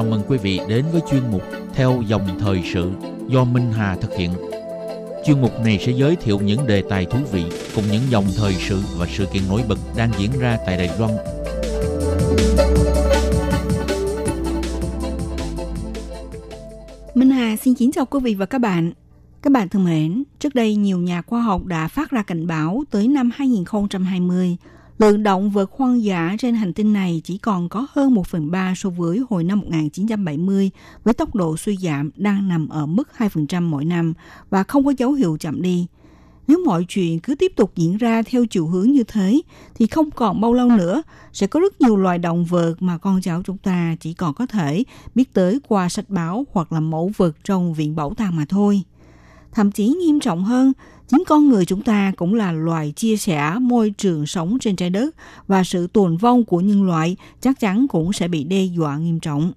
[0.00, 1.42] Chào mừng quý vị đến với chuyên mục
[1.74, 2.90] Theo dòng thời sự
[3.28, 4.30] do Minh Hà thực hiện.
[5.26, 8.54] Chuyên mục này sẽ giới thiệu những đề tài thú vị cùng những dòng thời
[8.54, 11.12] sự và sự kiện nổi bật đang diễn ra tại Đài Loan
[17.14, 18.92] Minh Hà xin kính chào quý vị và các bạn.
[19.42, 22.84] Các bạn thân mến, trước đây nhiều nhà khoa học đã phát ra cảnh báo
[22.90, 24.56] tới năm 2020,
[25.00, 28.50] lượng động vật hoang dã trên hành tinh này chỉ còn có hơn 1 phần
[28.50, 30.70] 3 so với hồi năm 1970,
[31.04, 34.14] với tốc độ suy giảm đang nằm ở mức 2% mỗi năm
[34.50, 35.86] và không có dấu hiệu chậm đi.
[36.46, 39.40] Nếu mọi chuyện cứ tiếp tục diễn ra theo chiều hướng như thế,
[39.74, 43.20] thì không còn bao lâu nữa sẽ có rất nhiều loài động vật mà con
[43.22, 44.84] cháu chúng ta chỉ còn có thể
[45.14, 48.82] biết tới qua sách báo hoặc là mẫu vật trong viện bảo tàng mà thôi.
[49.52, 50.72] Thậm chí nghiêm trọng hơn,
[51.10, 54.90] chính con người chúng ta cũng là loài chia sẻ môi trường sống trên trái
[54.90, 58.98] đất và sự tồn vong của nhân loại chắc chắn cũng sẽ bị đe dọa
[58.98, 59.52] nghiêm trọng.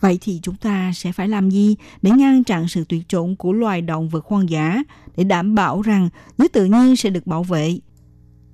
[0.00, 3.52] Vậy thì chúng ta sẽ phải làm gì để ngăn chặn sự tuyệt chủng của
[3.52, 4.82] loài động vật hoang dã
[5.16, 7.78] để đảm bảo rằng giới tự nhiên sẽ được bảo vệ?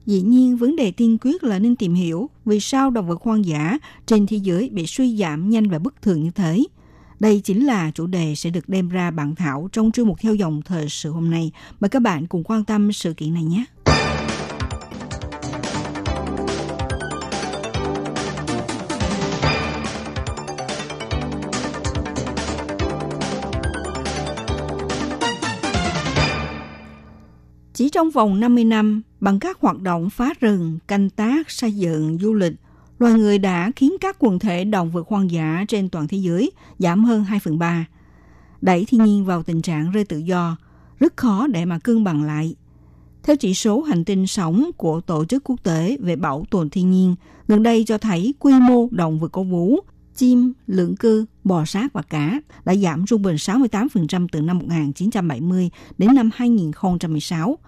[0.06, 3.44] Dĩ nhiên, vấn đề tiên quyết là nên tìm hiểu vì sao động vật hoang
[3.44, 6.64] dã trên thế giới bị suy giảm nhanh và bất thường như thế.
[7.20, 10.34] Đây chính là chủ đề sẽ được đem ra bản thảo trong chuyên mục theo
[10.34, 11.52] dòng thời sự hôm nay.
[11.80, 13.64] Mời các bạn cùng quan tâm sự kiện này nhé.
[27.74, 32.18] Chỉ trong vòng 50 năm, bằng các hoạt động phá rừng, canh tác, xây dựng,
[32.20, 32.52] du lịch,
[33.00, 36.50] loài người đã khiến các quần thể động vật hoang dã trên toàn thế giới
[36.78, 37.84] giảm hơn 2 phần 3,
[38.60, 40.56] đẩy thiên nhiên vào tình trạng rơi tự do,
[41.00, 42.54] rất khó để mà cân bằng lại.
[43.22, 46.90] Theo chỉ số hành tinh sống của Tổ chức Quốc tế về bảo tồn thiên
[46.90, 47.14] nhiên,
[47.48, 49.76] gần đây cho thấy quy mô động vật có vú,
[50.16, 55.70] chim, lưỡng cư, bò sát và cá đã giảm trung bình 68% từ năm 1970
[55.98, 57.58] đến năm 2016.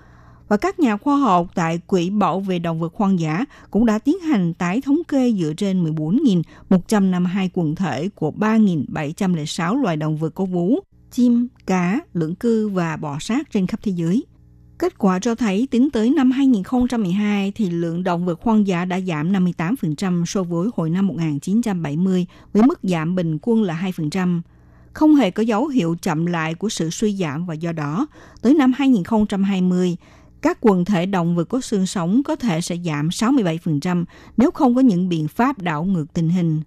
[0.52, 3.98] Và các nhà khoa học tại Quỹ Bảo vệ Động vật Hoang dã cũng đã
[3.98, 10.34] tiến hành tái thống kê dựa trên 14.152 quần thể của 3.706 loài động vật
[10.34, 10.78] có vú,
[11.10, 14.24] chim, cá, lưỡng cư và bò sát trên khắp thế giới.
[14.78, 19.00] Kết quả cho thấy tính tới năm 2012 thì lượng động vật hoang dã đã
[19.00, 24.40] giảm 58% so với hồi năm 1970 với mức giảm bình quân là 2%.
[24.92, 28.06] Không hề có dấu hiệu chậm lại của sự suy giảm và do đó,
[28.42, 29.96] tới năm 2020,
[30.42, 34.04] các quần thể động vật có xương sống có thể sẽ giảm 67%
[34.36, 36.62] nếu không có những biện pháp đảo ngược tình hình.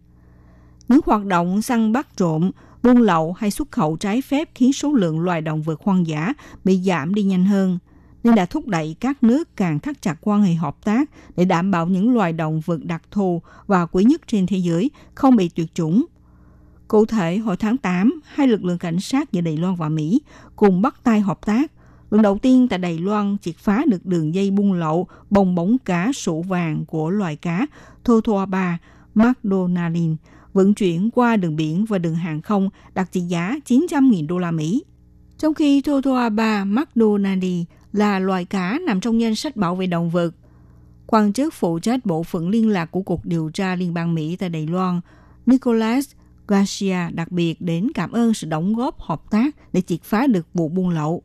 [0.88, 2.52] Những hoạt động săn bắt trộm,
[2.84, 6.34] buôn lậu hay xuất khẩu trái phép khiến số lượng loài động vật hoang dã
[6.64, 7.80] bị giảm đi nhanh hơn,
[8.24, 11.72] nên đã thúc đẩy các nước càng thắt chặt quan hệ hợp tác để đảm
[11.72, 15.50] bảo những loài động vật đặc thù và quý nhất trên thế giới không bị
[15.50, 16.06] tuyệt chủng.
[16.88, 20.22] Cụ thể, hồi tháng 8, hai lực lượng cảnh sát giữa Đài Loan và Mỹ
[20.56, 21.72] cùng bắt tay hợp tác
[22.10, 25.78] Lần đầu tiên tại Đài Loan triệt phá được đường dây buôn lậu bong bóng
[25.78, 27.68] cá sổ vàng của loài cá
[28.04, 28.78] Totoaba
[29.16, 30.16] McDonaldin
[30.54, 34.52] vận chuyển qua đường biển và đường hàng không đạt trị giá 900.000 đô la
[34.52, 34.84] Mỹ.
[35.38, 40.32] Trong khi Totoaba McDonaldi là loài cá nằm trong danh sách bảo vệ động vật,
[41.08, 44.36] quan chức phụ trách bộ phận liên lạc của Cục Điều tra Liên bang Mỹ
[44.36, 45.02] tại Đài Loan,
[45.46, 46.10] Nicholas
[46.48, 50.48] Garcia đặc biệt đến cảm ơn sự đóng góp hợp tác để triệt phá được
[50.54, 51.24] vụ buôn lậu.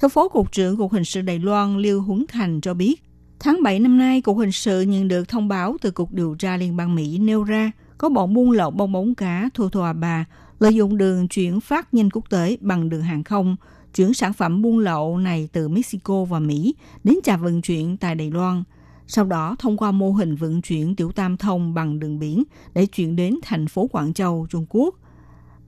[0.00, 3.02] Theo Phó Cục trưởng Cục Hình sự Đài Loan Liêu Huấn Thành cho biết,
[3.40, 6.56] tháng 7 năm nay, Cục Hình sự nhận được thông báo từ Cục Điều tra
[6.56, 10.24] Liên bang Mỹ nêu ra có bọn buôn lậu bong bóng cá Totoaba à
[10.58, 13.56] lợi dụng đường chuyển phát nhanh quốc tế bằng đường hàng không,
[13.94, 16.74] chuyển sản phẩm buôn lậu này từ Mexico và Mỹ
[17.04, 18.62] đến trà vận chuyển tại Đài Loan.
[19.06, 22.42] Sau đó thông qua mô hình vận chuyển tiểu tam thông bằng đường biển
[22.74, 24.94] để chuyển đến thành phố Quảng Châu, Trung Quốc.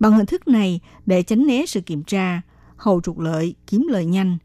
[0.00, 2.42] Bằng hình thức này, để tránh né sự kiểm tra,
[2.82, 4.38] hầu trục lợi, kiếm lợi nhanh.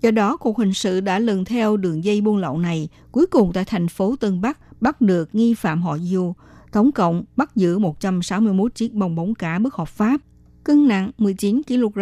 [0.00, 3.52] Do đó, Cục Hình sự đã lần theo đường dây buôn lậu này, cuối cùng
[3.52, 6.32] tại thành phố Tân Bắc bắt được nghi phạm họ Du,
[6.72, 10.20] Tổng cộng bắt giữ 161 chiếc bong bóng cá bất hợp pháp,
[10.64, 12.00] cân nặng 19 kg.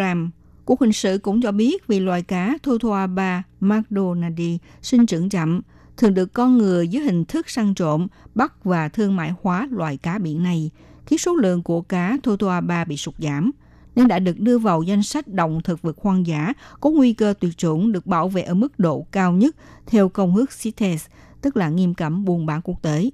[0.64, 5.60] Cục hình sự cũng cho biết vì loài cá Totoaba mcdonaldi sinh trưởng chậm,
[5.96, 9.96] thường được con người dưới hình thức săn trộm, bắt và thương mại hóa loài
[9.96, 10.70] cá biển này,
[11.06, 13.50] khiến số lượng của cá Totoaba bị sụt giảm
[13.96, 17.34] nên đã được đưa vào danh sách động thực vật hoang dã có nguy cơ
[17.40, 21.06] tuyệt chủng được bảo vệ ở mức độ cao nhất theo công ước CITES,
[21.40, 23.10] tức là nghiêm cấm buôn bán quốc tế.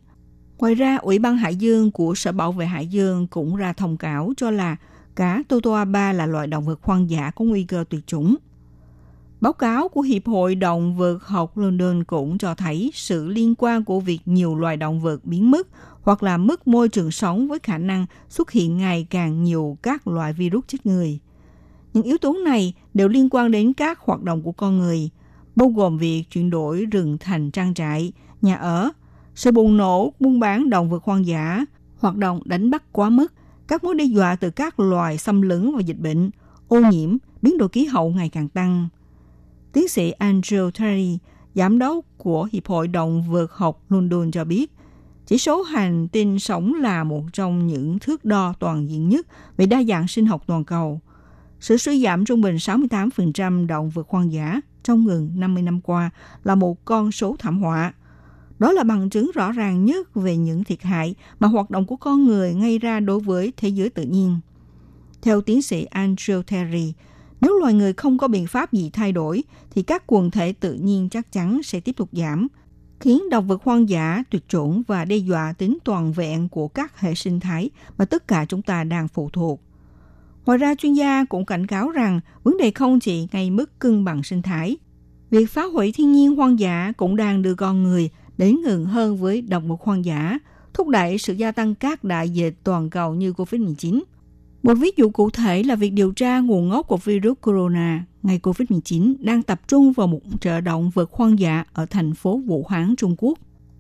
[0.59, 3.97] Ngoài ra, Ủy ban Hải dương của Sở Bảo vệ Hải dương cũng ra thông
[3.97, 4.77] cáo cho là
[5.17, 8.37] cá Totoaba là loại động vật hoang dã có nguy cơ tuyệt chủng.
[9.47, 13.85] Báo cáo của Hiệp hội Động vật học London cũng cho thấy sự liên quan
[13.85, 15.69] của việc nhiều loài động vật biến mất
[16.03, 20.09] hoặc là mất môi trường sống với khả năng xuất hiện ngày càng nhiều các
[20.09, 21.19] loại virus chết người.
[21.95, 25.11] Những yếu tố này đều liên quan đến các hoạt động của con người,
[25.57, 28.91] bao gồm việc chuyển đổi rừng thành trang trại, nhà ở,
[29.35, 31.65] sự bùng nổ buôn bán động vật hoang dã,
[31.99, 33.33] hoạt động đánh bắt quá mức,
[33.69, 36.31] các mối đe dọa từ các loài xâm lấn và dịch bệnh,
[36.69, 38.89] ô nhiễm, biến đổi khí hậu ngày càng tăng.
[39.77, 41.19] Tiến sĩ Andrew Terry,
[41.55, 44.73] giám đốc của Hiệp hội Động vật học London cho biết,
[45.27, 49.67] chỉ số hành tinh sống là một trong những thước đo toàn diện nhất về
[49.67, 51.01] đa dạng sinh học toàn cầu.
[51.61, 56.11] Sự suy giảm trung bình 68% động vật hoang dã trong gần 50 năm qua
[56.45, 57.93] là một con số thảm họa–
[58.59, 61.97] đó là bằng chứng rõ ràng nhất về những thiệt hại mà hoạt động của
[61.97, 64.39] con người gây ra đối với thế giới tự nhiên.
[65.23, 66.93] Theo tiến sĩ Andrew Terry,
[67.41, 70.73] nếu loài người không có biện pháp gì thay đổi, thì các quần thể tự
[70.73, 72.49] nhiên chắc chắn sẽ tiếp tục giảm,
[73.01, 77.01] khiến động vật hoang dã tuyệt chủng và đe dọa tính toàn vẹn của các
[77.01, 79.61] hệ sinh thái mà tất cả chúng ta đang phụ thuộc.
[80.47, 84.05] Ngoài ra, chuyên gia cũng cảnh cáo rằng vấn đề không chỉ ngay mức cân
[84.05, 84.77] bằng sinh thái.
[85.31, 89.17] Việc phá hủy thiên nhiên hoang dã cũng đang đưa con người đến gần hơn
[89.17, 90.39] với động vật hoang dã,
[90.75, 94.03] thúc đẩy sự gia tăng các đại dịch toàn cầu như COVID-19.
[94.67, 98.41] Một ví dụ cụ thể là việc điều tra nguồn gốc của virus corona ngày
[98.43, 102.67] COVID-19 đang tập trung vào một chợ động vật hoang dã ở thành phố Vũ
[102.69, 103.39] Hán, Trung Quốc.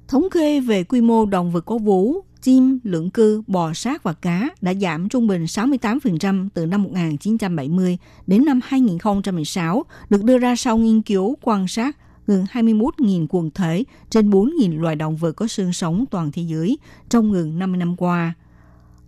[0.08, 4.12] Thống kê về quy mô động vật có vú, chim, lưỡng cư, bò sát và
[4.12, 10.56] cá đã giảm trung bình 68% từ năm 1970 đến năm 2016, được đưa ra
[10.56, 15.46] sau nghiên cứu quan sát gần 21.000 quần thể trên 4.000 loài động vật có
[15.46, 16.78] xương sống toàn thế giới
[17.08, 18.34] trong gần 50 năm qua.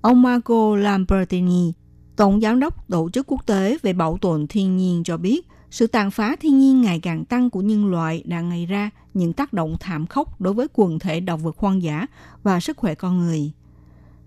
[0.03, 1.73] Ông Marco Lambertini,
[2.17, 5.87] Tổng Giám đốc Tổ chức Quốc tế về Bảo tồn Thiên nhiên cho biết, sự
[5.87, 9.53] tàn phá thiên nhiên ngày càng tăng của nhân loại đang gây ra những tác
[9.53, 12.07] động thảm khốc đối với quần thể động vật hoang dã
[12.43, 13.53] và sức khỏe con người.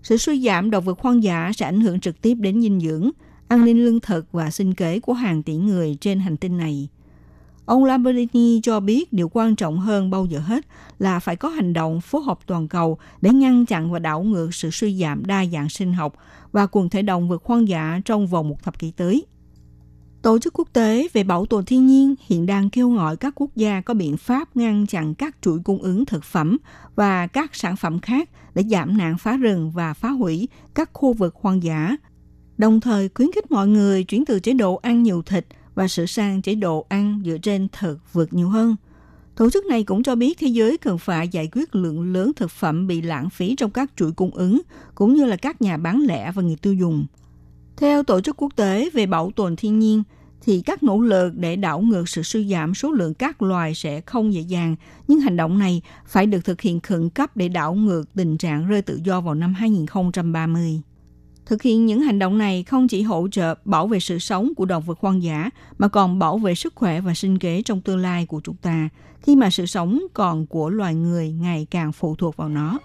[0.02, 3.10] Sự suy giảm động vật hoang dã sẽ ảnh hưởng trực tiếp đến dinh dưỡng,
[3.48, 6.88] an ninh lương thực và sinh kế của hàng tỷ người trên hành tinh này–
[7.66, 10.66] Ông Lamborghini cho biết điều quan trọng hơn bao giờ hết
[10.98, 14.54] là phải có hành động phối hợp toàn cầu để ngăn chặn và đảo ngược
[14.54, 16.14] sự suy giảm đa dạng sinh học
[16.52, 19.26] và quần thể động vật hoang dã trong vòng một thập kỷ tới.
[20.22, 23.50] Tổ chức quốc tế về bảo tồn thiên nhiên hiện đang kêu gọi các quốc
[23.56, 26.58] gia có biện pháp ngăn chặn các chuỗi cung ứng thực phẩm
[26.94, 31.12] và các sản phẩm khác để giảm nạn phá rừng và phá hủy các khu
[31.12, 31.96] vực hoang dã,
[32.58, 36.06] đồng thời khuyến khích mọi người chuyển từ chế độ ăn nhiều thịt– và sửa
[36.06, 38.76] sang chế độ ăn dựa trên thực vượt nhiều hơn.
[39.36, 42.50] Tổ chức này cũng cho biết thế giới cần phải giải quyết lượng lớn thực
[42.50, 44.60] phẩm bị lãng phí trong các chuỗi cung ứng,
[44.94, 47.06] cũng như là các nhà bán lẻ và người tiêu dùng.
[47.76, 50.02] Theo Tổ chức Quốc tế về Bảo tồn Thiên nhiên,
[50.44, 54.00] thì các nỗ lực để đảo ngược sự suy giảm số lượng các loài sẽ
[54.00, 54.76] không dễ dàng,
[55.08, 58.68] nhưng hành động này phải được thực hiện khẩn cấp để đảo ngược tình trạng
[58.68, 60.80] rơi tự do vào năm 2030.
[61.46, 64.64] Thực hiện những hành động này không chỉ hỗ trợ bảo vệ sự sống của
[64.64, 67.98] động vật hoang dã, mà còn bảo vệ sức khỏe và sinh kế trong tương
[67.98, 68.88] lai của chúng ta,
[69.22, 72.78] khi mà sự sống còn của loài người ngày càng phụ thuộc vào nó.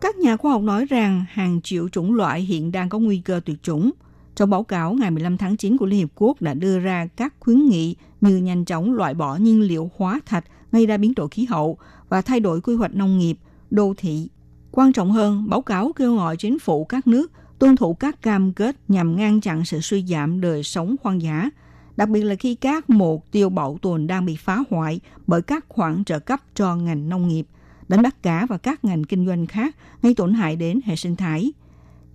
[0.00, 3.40] Các nhà khoa học nói rằng hàng triệu chủng loại hiện đang có nguy cơ
[3.44, 3.90] tuyệt chủng–
[4.38, 7.34] trong báo cáo ngày 15 tháng 9 của Liên Hiệp Quốc đã đưa ra các
[7.40, 11.28] khuyến nghị như nhanh chóng loại bỏ nhiên liệu hóa thạch gây ra biến đổi
[11.28, 11.78] khí hậu
[12.08, 13.38] và thay đổi quy hoạch nông nghiệp,
[13.70, 14.28] đô thị.
[14.70, 18.52] Quan trọng hơn, báo cáo kêu gọi chính phủ các nước tuân thủ các cam
[18.52, 21.50] kết nhằm ngăn chặn sự suy giảm đời sống hoang dã,
[21.96, 25.64] đặc biệt là khi các mục tiêu bảo tồn đang bị phá hoại bởi các
[25.68, 27.46] khoản trợ cấp cho ngành nông nghiệp,
[27.88, 31.16] đánh bắt cá và các ngành kinh doanh khác gây tổn hại đến hệ sinh
[31.16, 31.52] thái.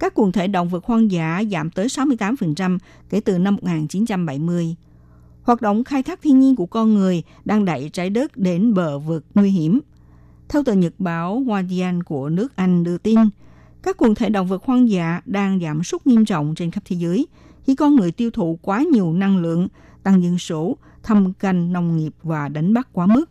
[0.04, 2.78] Các quần thể động vật hoang dã giảm tới 68%
[3.10, 4.76] kể từ năm 1970.
[5.44, 9.00] Hoạt động khai thác thiên nhiên của con người đang đẩy trái đất đến bờ
[9.00, 9.80] vực nguy hiểm.
[10.50, 13.20] Theo tờ Nhật báo Guardian của nước Anh đưa tin,
[13.84, 16.96] các quần thể động vật hoang dã đang giảm sút nghiêm trọng trên khắp thế
[16.96, 17.28] giới
[17.66, 19.68] khi con người tiêu thụ quá nhiều năng lượng,
[20.04, 23.26] tăng dân số, thâm canh nông nghiệp và đánh bắt quá mức.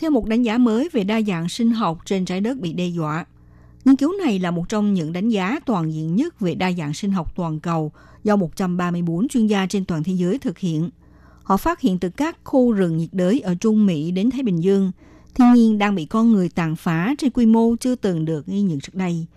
[0.00, 2.86] Theo một đánh giá mới về đa dạng sinh học trên trái đất bị đe
[2.86, 3.24] dọa,
[3.86, 6.94] nghiên cứu này là một trong những đánh giá toàn diện nhất về đa dạng
[6.94, 7.92] sinh học toàn cầu
[8.24, 10.90] do 134 chuyên gia trên toàn thế giới thực hiện.
[11.42, 14.62] Họ phát hiện từ các khu rừng nhiệt đới ở Trung Mỹ đến Thái Bình
[14.62, 14.92] Dương,
[15.34, 18.60] thiên nhiên đang bị con người tàn phá trên quy mô chưa từng được ghi
[18.60, 19.26] nhận trước đây–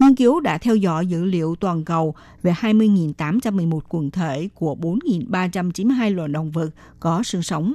[0.00, 6.14] Nghiên cứu đã theo dõi dữ liệu toàn cầu về 20.811 quần thể của 4.392
[6.14, 6.70] loài động vật
[7.00, 7.74] có xương sống.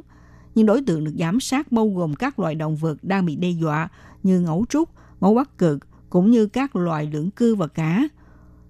[0.56, 3.50] Những đối tượng được giám sát bao gồm các loài động vật đang bị đe
[3.50, 3.88] dọa
[4.24, 4.90] như ngấu trúc,
[5.22, 8.08] ngấu bắc cực, cũng như các loài lưỡng cư và cá.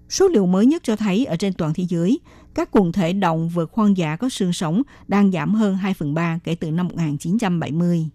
[0.08, 2.20] Số liệu mới nhất cho thấy ở trên toàn thế giới,
[2.54, 6.14] các quần thể động vật hoang dã có xương sống đang giảm hơn 2 phần
[6.14, 8.08] 3 kể từ năm 1970.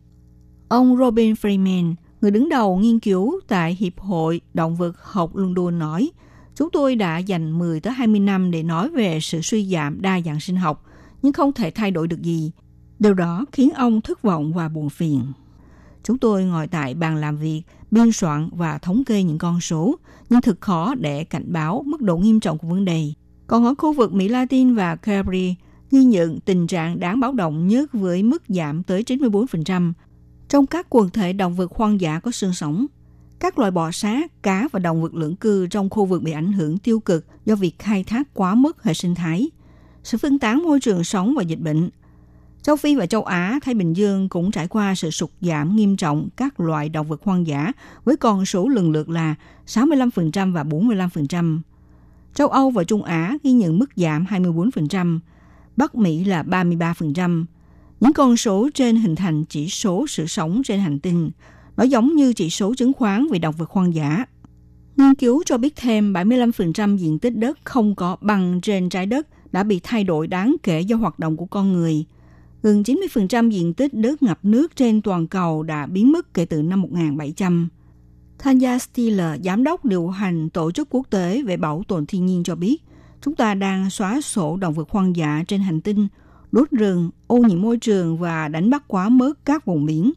[0.70, 5.80] Ông Robin Freeman, Người đứng đầu nghiên cứu tại Hiệp hội Động vật học London
[5.80, 6.12] nói,
[6.56, 10.22] chúng tôi đã dành 10 tới 20 năm để nói về sự suy giảm đa
[10.22, 10.86] dạng sinh học,
[11.22, 12.52] nhưng không thể thay đổi được gì.
[13.00, 15.22] Điều đó khiến ông thất vọng và buồn phiền.
[16.04, 19.96] Chúng tôi ngồi tại bàn làm việc, biên soạn và thống kê những con số,
[20.30, 23.14] nhưng thực khó để cảnh báo mức độ nghiêm trọng của vấn đề.
[23.48, 25.56] Còn ở khu vực Mỹ Latin và Caribe,
[25.92, 29.94] ghi nhận tình trạng đáng báo động nhất với mức giảm tới 94%,
[30.50, 32.86] trong các quần thể động vật hoang dã có xương sống,
[33.40, 36.54] các loài bò sát, cá và động vật lưỡng cư trong khu vực bị ảnh
[36.54, 39.50] hưởng tiêu cực do việc khai thác quá mức hệ sinh thái,
[40.04, 41.90] sự phân tán môi trường sống và dịch bệnh.
[42.64, 45.98] Châu Phi và châu Á, Thái Bình Dương cũng trải qua sự sụt giảm nghiêm
[45.98, 47.72] trọng các loại động vật hoang dã
[48.04, 49.36] với con số lần lượt là
[49.68, 51.60] 65% và 45%.
[52.34, 55.20] Châu Âu và Trung Á ghi nhận mức giảm 24%,
[55.78, 57.46] Bắc Mỹ là 33%,
[58.00, 61.32] những con số trên hình thành chỉ số sự sống trên hành tinh.
[61.78, 64.26] Nó giống như chỉ số chứng khoán về động vật hoang dã.
[64.98, 69.28] Nghiên cứu cho biết thêm 75% diện tích đất không có bằng trên trái đất
[69.52, 72.06] đã bị thay đổi đáng kể do hoạt động của con người.
[72.64, 76.62] Gần 90% diện tích đất ngập nước trên toàn cầu đã biến mất kể từ
[76.62, 77.70] năm 1700.
[78.44, 82.44] Tanya Stiller, giám đốc điều hành Tổ chức Quốc tế về bảo tồn thiên nhiên
[82.44, 82.84] cho biết,
[83.22, 86.08] chúng ta đang xóa sổ động vật hoang dã trên hành tinh
[86.52, 90.12] đốt rừng, ô nhiễm môi trường và đánh bắt quá mức các vùng biển.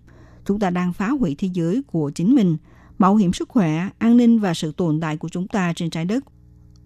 [0.46, 2.56] Chúng ta đang phá hủy thế giới của chính mình,
[2.98, 6.04] bảo hiểm sức khỏe, an ninh và sự tồn tại của chúng ta trên trái
[6.04, 6.24] đất.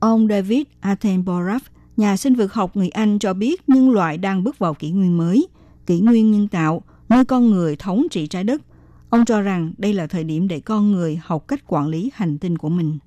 [0.00, 1.62] Ông David Attenborough,
[1.98, 5.16] nhà sinh vật học người Anh cho biết nhân loại đang bước vào kỷ nguyên
[5.16, 5.48] mới,
[5.86, 8.62] kỷ nguyên nhân tạo, nơi con người thống trị trái đất.
[9.10, 12.38] Ông cho rằng đây là thời điểm để con người học cách quản lý hành
[12.38, 12.98] tinh của mình.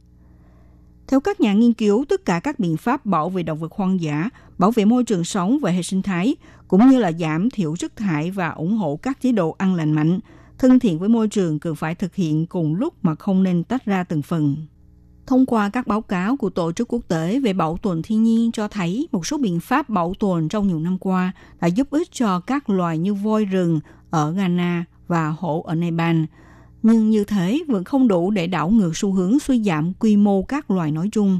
[1.08, 4.02] Theo các nhà nghiên cứu, tất cả các biện pháp bảo vệ động vật hoang
[4.02, 6.36] dã, bảo vệ môi trường sống và hệ sinh thái,
[6.68, 9.92] cũng như là giảm thiểu chất thải và ủng hộ các chế độ ăn lành
[9.92, 10.20] mạnh,
[10.58, 13.86] thân thiện với môi trường cần phải thực hiện cùng lúc mà không nên tách
[13.86, 14.56] ra từng phần.
[15.28, 18.52] Thông qua các báo cáo của Tổ chức Quốc tế về bảo tồn thiên nhiên
[18.52, 22.12] cho thấy một số biện pháp bảo tồn trong nhiều năm qua đã giúp ích
[22.12, 26.24] cho các loài như voi rừng ở Ghana và hổ ở Nepal–
[26.84, 30.44] nhưng như thế vẫn không đủ để đảo ngược xu hướng suy giảm quy mô
[30.44, 31.40] các loài nói chung.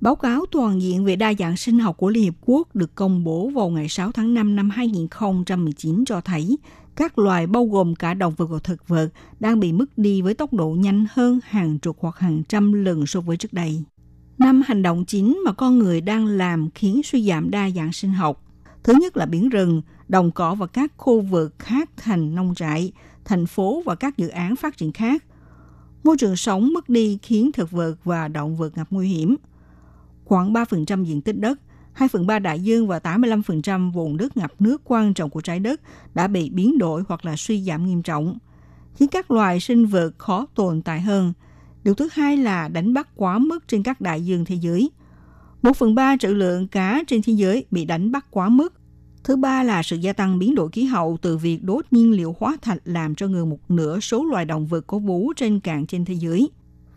[0.00, 3.24] Báo cáo toàn diện về đa dạng sinh học của Liên Hiệp Quốc được công
[3.24, 6.58] bố vào ngày 6 tháng 5 năm 2019 cho thấy
[6.98, 9.08] các loài bao gồm cả động vật và thực vật
[9.40, 13.06] đang bị mất đi với tốc độ nhanh hơn hàng chục hoặc hàng trăm lần
[13.06, 13.82] so với trước đây.
[14.38, 18.12] Năm hành động chính mà con người đang làm khiến suy giảm đa dạng sinh
[18.12, 18.44] học.
[18.82, 22.92] Thứ nhất là biển rừng, đồng cỏ và các khu vực khác thành nông trại,
[23.24, 25.24] thành phố và các dự án phát triển khác.
[26.04, 29.36] Môi trường sống mất đi khiến thực vật và động vật gặp nguy hiểm.
[30.24, 31.60] Khoảng 3% diện tích đất,
[31.98, 35.60] 2 phần 3 đại dương và 85% vùng đất ngập nước quan trọng của trái
[35.60, 35.80] đất
[36.14, 38.38] đã bị biến đổi hoặc là suy giảm nghiêm trọng,
[38.96, 41.32] khiến các loài sinh vật khó tồn tại hơn.
[41.84, 44.90] Điều thứ hai là đánh bắt quá mức trên các đại dương thế giới.
[45.62, 48.72] Một phần ba trữ lượng cá trên thế giới bị đánh bắt quá mức
[49.24, 52.36] Thứ ba là sự gia tăng biến đổi khí hậu từ việc đốt nhiên liệu
[52.38, 55.86] hóa thạch làm cho gần một nửa số loài động vật có vú trên cạn
[55.86, 56.50] trên thế giới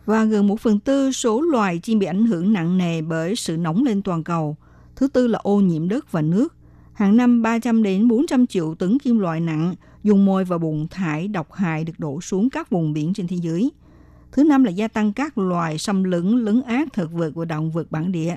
[0.05, 3.57] và gần một phần tư số loài chim bị ảnh hưởng nặng nề bởi sự
[3.57, 4.57] nóng lên toàn cầu.
[5.01, 6.55] Thứ tư là ô nhiễm đất và nước.
[6.93, 11.27] Hàng năm 300 đến 400 triệu tấn kim loại nặng dùng môi và bùn thải
[11.27, 13.71] độc hại được đổ xuống các vùng biển trên thế giới.
[14.31, 17.71] Thứ năm là gia tăng các loài xâm lấn lấn át thực vật và động
[17.71, 18.35] vật bản địa,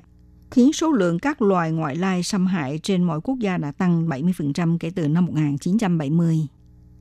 [0.51, 4.09] khiến số lượng các loài ngoại lai xâm hại trên mọi quốc gia đã tăng
[4.09, 6.47] 70% kể từ năm 1970.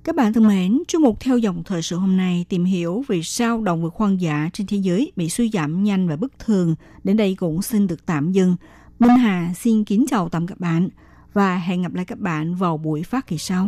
[0.04, 3.24] Các bạn thân mến, chương mục theo dòng thời sự hôm nay tìm hiểu vì
[3.24, 6.76] sao động vật hoang dã trên thế giới bị suy giảm nhanh và bất thường.
[7.04, 8.56] Đến đây cũng xin được tạm dừng.
[9.00, 10.90] Minh Hà xin kính chào tạm các bạn
[11.34, 13.68] và hẹn gặp lại các bạn vào buổi phát kỳ sau.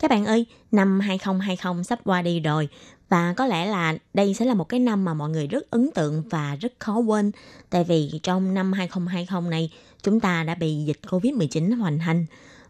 [0.00, 2.68] các bạn ơi, năm 2020 sắp qua đi rồi.
[3.08, 5.90] Và có lẽ là đây sẽ là một cái năm mà mọi người rất ấn
[5.94, 7.32] tượng và rất khó quên.
[7.70, 9.72] Tại vì trong năm 2020 này
[10.02, 12.26] chúng ta đã bị dịch Covid-19 hoành hành.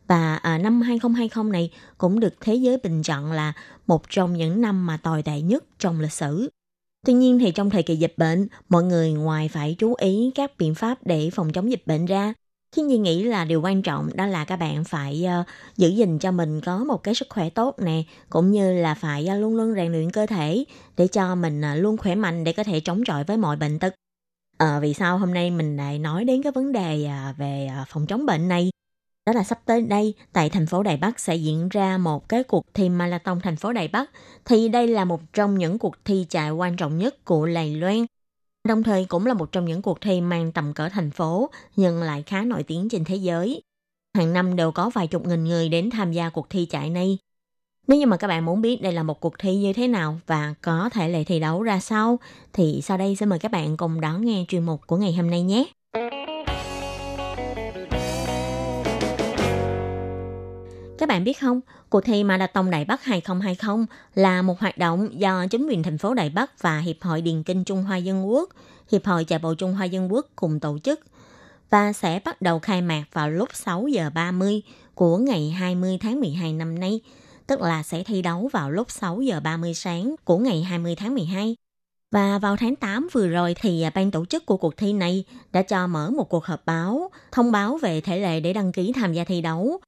[0.07, 3.53] Và à, năm 2020 này cũng được thế giới bình chọn là
[3.87, 6.51] một trong những năm mà tồi tệ nhất trong lịch sử.
[7.07, 10.59] Tuy nhiên thì trong thời kỳ dịch bệnh, mọi người ngoài phải chú ý các
[10.59, 12.35] biện pháp để phòng chống dịch bệnh ra.
[12.77, 15.47] Khiến Nhi nghĩ là điều quan trọng đó là các bạn phải uh,
[15.77, 19.29] giữ gìn cho mình có một cái sức khỏe tốt nè, cũng như là phải
[19.35, 20.65] uh, luôn luôn rèn luyện cơ thể
[20.97, 23.79] để cho mình uh, luôn khỏe mạnh để có thể chống chọi với mọi bệnh
[23.79, 23.95] tật.
[24.59, 27.89] À, vì sao hôm nay mình lại nói đến cái vấn đề uh, về uh,
[27.89, 28.71] phòng chống bệnh này?
[29.27, 32.45] Đó là sắp tới đây, tại thành phố Đài Bắc sẽ diễn ra một cái
[32.45, 34.11] cuộc thi marathon thành phố Đài Bắc.
[34.45, 38.07] Thì đây là một trong những cuộc thi chạy quan trọng nhất của Lầy Loan
[38.69, 42.03] Đồng thời cũng là một trong những cuộc thi mang tầm cỡ thành phố nhưng
[42.03, 43.63] lại khá nổi tiếng trên thế giới.
[44.15, 47.19] Hàng năm đều có vài chục nghìn người đến tham gia cuộc thi chạy này.
[47.87, 50.21] Nếu như mà các bạn muốn biết đây là một cuộc thi như thế nào
[50.27, 52.19] và có thể lệ thi đấu ra sao,
[52.53, 55.31] thì sau đây xin mời các bạn cùng đón nghe chuyên mục của ngày hôm
[55.31, 55.65] nay nhé.
[61.11, 65.67] Bạn biết không, cuộc thi Marathon Đại Bắc 2020 là một hoạt động do chính
[65.67, 68.51] quyền thành phố Đại Bắc và Hiệp hội Điền Kinh Trung Hoa Dân Quốc,
[68.93, 71.01] Hiệp hội chạy bộ Trung Hoa Dân Quốc cùng tổ chức
[71.71, 74.63] và sẽ bắt đầu khai mạc vào lúc 6 giờ 30
[74.95, 77.01] của ngày 20 tháng 12 năm nay,
[77.47, 81.15] tức là sẽ thi đấu vào lúc 6 giờ 30 sáng của ngày 20 tháng
[81.15, 81.57] 12.
[82.11, 85.63] Và vào tháng 8 vừa rồi thì ban tổ chức của cuộc thi này đã
[85.63, 89.13] cho mở một cuộc họp báo thông báo về thể lệ để đăng ký tham
[89.13, 89.81] gia thi đấu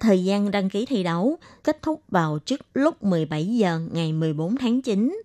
[0.00, 4.56] Thời gian đăng ký thi đấu kết thúc vào trước lúc 17 giờ ngày 14
[4.56, 5.22] tháng 9.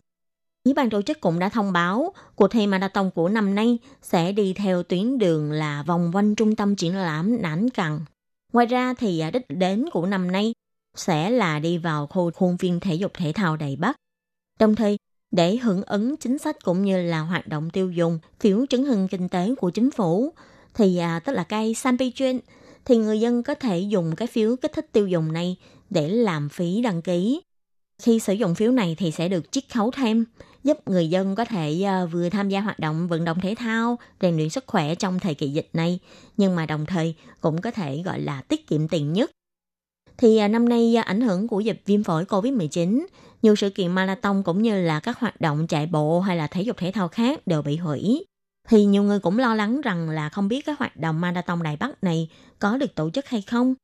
[0.63, 4.31] Ủy ban tổ chức cũng đã thông báo cuộc thi marathon của năm nay sẽ
[4.31, 7.99] đi theo tuyến đường là vòng quanh trung tâm triển lãm Nản Cằn.
[8.53, 10.53] Ngoài ra thì à, đích đến của năm nay
[10.95, 13.95] sẽ là đi vào khu khuôn viên thể dục thể thao Đài Bắc.
[14.59, 14.97] Đồng thời,
[15.31, 19.07] để hưởng ứng chính sách cũng như là hoạt động tiêu dùng, phiếu chứng hưng
[19.07, 20.33] kinh tế của chính phủ,
[20.73, 22.11] thì à, tức là cây Sanpei
[22.85, 25.57] thì người dân có thể dùng cái phiếu kích thích tiêu dùng này
[25.89, 27.41] để làm phí đăng ký.
[28.01, 30.25] Khi sử dụng phiếu này thì sẽ được chiết khấu thêm,
[30.63, 33.99] giúp người dân có thể ờ, vừa tham gia hoạt động vận động thể thao,
[34.21, 35.99] rèn luyện sức khỏe trong thời kỳ dịch này,
[36.37, 39.31] nhưng mà đồng thời cũng có thể gọi là tiết kiệm tiền nhất.
[40.17, 43.05] Thì ờ, năm nay do ảnh hưởng của dịch viêm phổi COVID-19,
[43.41, 46.61] nhiều sự kiện marathon cũng như là các hoạt động chạy bộ hay là thể
[46.61, 48.25] dục thể thao khác đều bị hủy
[48.69, 51.77] thì nhiều người cũng lo lắng rằng là không biết cái hoạt động marathon Đài
[51.77, 52.29] Bắc này
[52.63, 53.75] có được tổ chức hay không.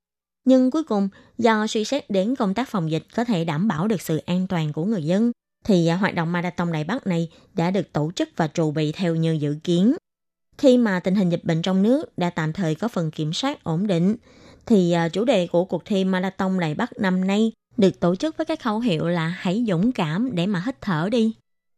[0.45, 3.87] Nhưng cuối cùng, do suy xét đến công tác phòng dịch có thể đảm bảo
[3.87, 5.31] được sự an toàn của người dân,
[5.65, 8.91] thì à, hoạt động marathon Đài Bắc này đã được tổ chức và trù bị
[8.91, 9.95] theo như dự kiến.
[10.57, 13.63] Khi mà tình hình dịch bệnh trong nước đã tạm thời có phần kiểm soát
[13.63, 14.15] ổn định,
[14.65, 18.37] thì à, chủ đề của cuộc thi marathon Đài Bắc năm nay được tổ chức
[18.37, 21.35] với các khẩu hiệu là hãy dũng cảm để mà hít thở đi.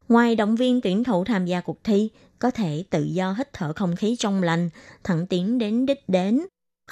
[0.10, 3.74] Ngoài động viên tuyển thủ tham gia cuộc thi có thể tự do hít thở
[3.74, 4.70] không khí trong lành,
[5.04, 6.42] thẳng tiến đến đích đến.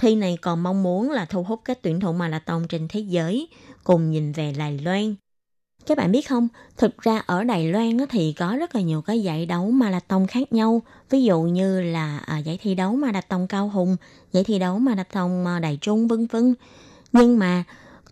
[0.02, 3.48] Thi này còn mong muốn là thu hút các tuyển thủ marathon trên thế giới
[3.84, 5.16] cùng nhìn về Đài Loan.
[5.86, 6.48] Các bạn biết không,
[6.78, 10.54] thực ra ở Đài Loan thì có rất là nhiều cái giải đấu marathon khác
[10.54, 10.82] nhau.
[11.10, 13.96] Ví dụ như là à, giải thi đấu marathon Cao Hùng,
[14.32, 16.56] giải thi đấu marathon à, Đài Trung vân vân.
[17.12, 17.64] Nhưng mà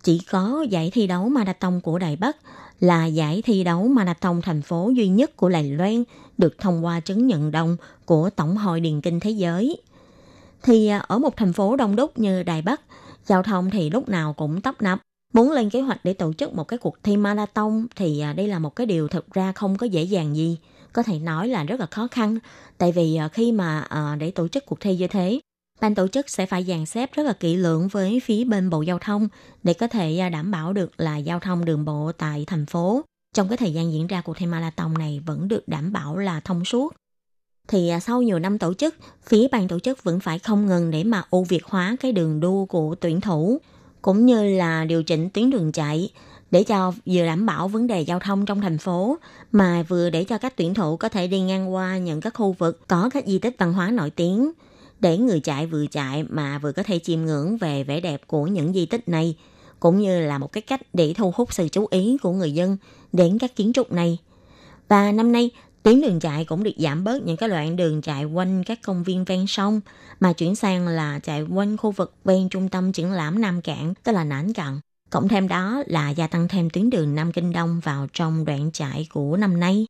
[0.02, 2.36] chỉ có giải thi đấu marathon của Đài Bắc
[2.80, 6.04] là giải thi đấu marathon thành phố duy nhất của Đài Loan
[6.38, 9.76] được thông qua chứng nhận đồng của Tổng hội Điền Kinh Thế giới.
[10.62, 12.80] Thì à, ở một thành phố đông đúc như Đài Bắc,
[13.26, 14.98] giao thông thì lúc nào cũng tấp nập.
[15.34, 18.48] Muốn lên kế hoạch để tổ chức một cái cuộc thi marathon thì à, đây
[18.48, 20.58] là một cái điều thực ra không có dễ dàng gì.
[20.92, 22.38] Có thể nói là rất là khó khăn.
[22.78, 23.86] Tại vì à, khi mà
[24.18, 25.40] để tổ chức cuộc thi như thế,
[25.80, 28.82] ban tổ chức sẽ phải dàn xếp rất là kỹ lưỡng với phía bên Bộ
[28.82, 29.28] Giao thông
[29.62, 33.02] để có thể đảm bảo được là giao thông đường bộ tại thành phố
[33.34, 36.40] trong cái thời gian diễn ra cuộc thi marathon này vẫn được đảm bảo là
[36.40, 36.94] thông suốt.
[37.68, 38.94] Thì à, sau nhiều năm tổ chức,
[39.26, 42.40] phía ban tổ chức vẫn phải không ngừng để mà ưu việt hóa cái đường
[42.40, 43.60] đua của tuyển thủ,
[44.02, 46.10] cũng như là điều chỉnh tuyến đường chạy
[46.50, 49.18] để cho vừa đảm bảo vấn đề giao thông trong thành phố
[49.52, 52.52] mà vừa để cho các tuyển thủ có thể đi ngang qua những các khu
[52.52, 54.52] vực có các di tích văn hóa nổi tiếng
[55.00, 58.46] để người chạy vừa chạy mà vừa có thể chiêm ngưỡng về vẻ đẹp của
[58.46, 59.36] những di tích này
[59.80, 62.76] cũng như là một cái cách để thu hút sự chú ý của người dân
[63.12, 64.18] đến các kiến trúc này.
[64.88, 65.50] Và năm nay,
[65.82, 69.02] tuyến đường chạy cũng được giảm bớt những cái đoạn đường chạy quanh các công
[69.02, 69.80] viên ven sông
[70.20, 73.94] mà chuyển sang là chạy quanh khu vực ven trung tâm triển lãm Nam Cảng,
[74.04, 77.52] tức là Nản cận Cộng thêm đó là gia tăng thêm tuyến đường Nam Kinh
[77.52, 79.86] Đông vào trong đoạn chạy của năm nay.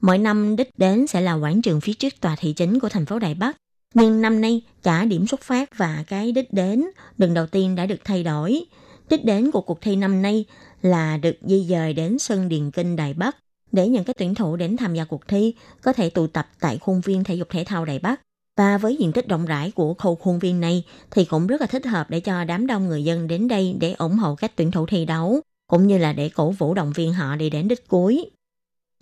[0.00, 3.06] Mỗi năm đích đến sẽ là quảng trường phía trước tòa thị chính của thành
[3.06, 3.56] phố Đài Bắc.
[3.94, 6.84] Nhưng năm nay, cả điểm xuất phát và cái đích đến
[7.18, 8.64] lần đầu tiên đã được thay đổi.
[9.10, 10.44] Đích đến của cuộc thi năm nay
[10.82, 13.36] là được di dời đến sân Điền Kinh Đài Bắc
[13.72, 16.78] để những cái tuyển thủ đến tham gia cuộc thi có thể tụ tập tại
[16.78, 18.20] khuôn viên thể dục thể thao Đài Bắc.
[18.56, 21.66] Và với diện tích rộng rãi của khu khuôn viên này thì cũng rất là
[21.66, 24.70] thích hợp để cho đám đông người dân đến đây để ủng hộ các tuyển
[24.70, 27.88] thủ thi đấu, cũng như là để cổ vũ động viên họ đi đến đích
[27.88, 28.30] cuối.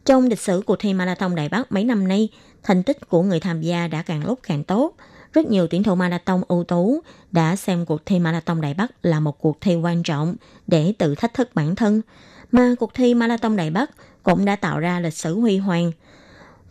[0.05, 2.29] Trong lịch sử cuộc thi Marathon Đài Bắc mấy năm nay,
[2.63, 4.97] thành tích của người tham gia đã càng lúc càng tốt.
[5.33, 7.01] Rất nhiều tuyển thủ marathon ưu tú
[7.31, 11.15] đã xem cuộc thi Marathon Đài Bắc là một cuộc thi quan trọng để tự
[11.15, 12.03] thách thức bản thân.
[12.53, 13.91] Mà cuộc thi Marathon Đài Bắc
[14.23, 15.93] cũng đã tạo ra lịch sử huy hoàng.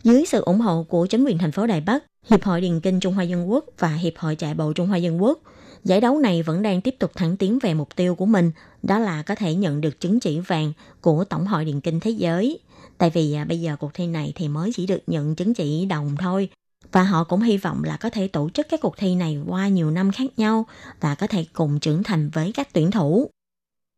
[0.02, 3.00] Dưới sự ủng hộ của chính quyền thành phố Đài Bắc, Hiệp hội Điền Kinh
[3.00, 5.38] Trung Hoa Dân Quốc và Hiệp hội Chạy bộ Trung Hoa Dân Quốc,
[5.84, 8.50] giải đấu này vẫn đang tiếp tục thẳng tiến về mục tiêu của mình,
[8.82, 12.10] đó là có thể nhận được chứng chỉ vàng của Tổng hội Điền Kinh Thế
[12.10, 12.58] giới.
[12.98, 15.84] Tại vì à, bây giờ cuộc thi này thì mới chỉ được nhận chứng chỉ
[15.84, 16.48] đồng thôi,
[16.92, 19.68] và họ cũng hy vọng là có thể tổ chức các cuộc thi này qua
[19.68, 20.66] nhiều năm khác nhau
[21.00, 23.30] và có thể cùng trưởng thành với các tuyển thủ.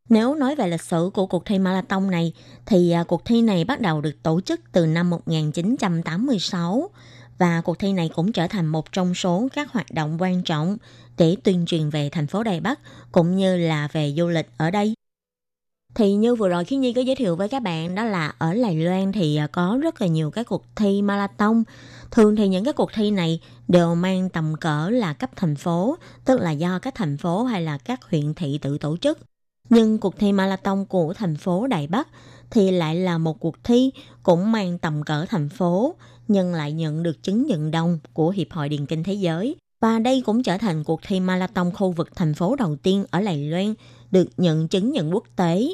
[0.08, 2.32] Nếu nói về lịch sử của cuộc thi marathon này,
[2.66, 6.90] thì à, cuộc thi này bắt đầu được tổ chức từ năm 1986
[7.38, 10.76] và cuộc thi này cũng trở thành một trong số các hoạt động quan trọng
[11.18, 12.80] để tuyên truyền về thành phố Đài Bắc
[13.12, 14.94] cũng như là về du lịch ở đây.
[15.94, 18.54] Thì như vừa rồi khi Nhi có giới thiệu với các bạn đó là ở
[18.54, 21.62] Lài Loan thì à, có rất là nhiều các cuộc thi marathon.
[22.10, 25.96] Thường thì những cái cuộc thi này đều mang tầm cỡ là cấp thành phố,
[26.24, 29.18] tức là do các thành phố hay là các huyện thị tự tổ chức.
[29.68, 32.08] Nhưng cuộc thi marathon của thành phố Đài Bắc
[32.50, 33.90] thì lại là một cuộc thi
[34.22, 35.94] cũng mang tầm cỡ thành phố,
[36.28, 39.56] nhưng lại nhận được chứng nhận đồng của Hiệp hội Điền Kinh Thế giới.
[39.80, 43.20] Và đây cũng trở thành cuộc thi marathon khu vực thành phố đầu tiên ở
[43.20, 43.74] Lài Loan
[44.10, 45.68] được nhận chứng nhận quốc tế.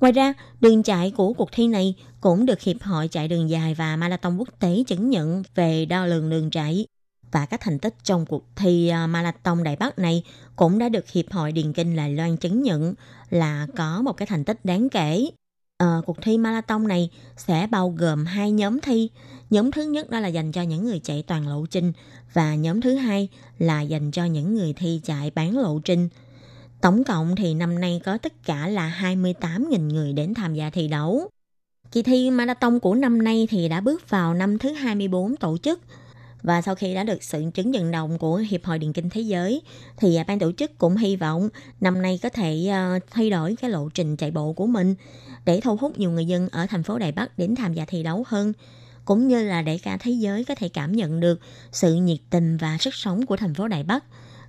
[0.00, 3.74] Ngoài ra, đường chạy của cuộc thi này cũng được Hiệp hội chạy đường dài
[3.74, 6.86] và marathon quốc tế chứng nhận về đo lường đường chạy.
[7.32, 10.22] Và các thành tích trong cuộc thi à, marathon Đài Bắc này
[10.56, 12.94] cũng đã được Hiệp hội Điền Kinh Đài Loan chứng nhận
[13.30, 15.30] là có một cái thành tích đáng kể.
[15.78, 19.10] À, cuộc thi marathon này sẽ bao gồm hai nhóm thi.
[19.50, 21.92] Nhóm thứ nhất đó là dành cho những người chạy toàn lộ trình
[22.32, 26.08] và nhóm thứ hai là dành cho những người thi chạy bán lộ trình.
[26.80, 30.88] Tổng cộng thì năm nay có tất cả là 28.000 người đến tham gia thi
[30.88, 31.28] đấu.
[31.92, 35.80] Kỳ thi marathon của năm nay thì đã bước vào năm thứ 24 tổ chức
[36.42, 39.20] và sau khi đã được sự chứng nhận đồng của Hiệp hội Điền Kinh Thế
[39.20, 39.62] giới,
[39.96, 41.48] thì à, ban tổ chức cũng hy vọng
[41.80, 44.94] năm nay có thể ờ, thay đổi cái lộ trình chạy bộ của mình
[45.44, 48.02] để thu hút nhiều người dân ở thành phố Đài Bắc đến tham gia thi
[48.02, 48.52] đấu hơn,
[49.04, 51.40] cũng như là để cả thế giới có thể cảm nhận được
[51.72, 54.04] sự nhiệt tình và sức sống của thành phố Đài Bắc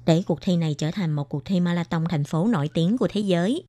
[0.06, 3.08] để cuộc thi này trở thành một cuộc thi marathon thành phố nổi tiếng của
[3.08, 3.64] thế giới.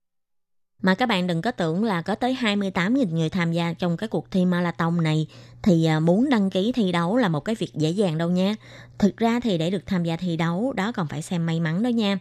[0.82, 4.08] Mà các bạn đừng có tưởng là có tới 28.000 người tham gia trong cái
[4.08, 5.26] cuộc thi marathon này
[5.62, 8.54] thì à, muốn đăng ký thi đấu là một cái việc dễ dàng đâu nha.
[8.98, 11.82] Thực ra thì để được tham gia thi đấu đó còn phải xem may mắn
[11.82, 12.18] đó nha.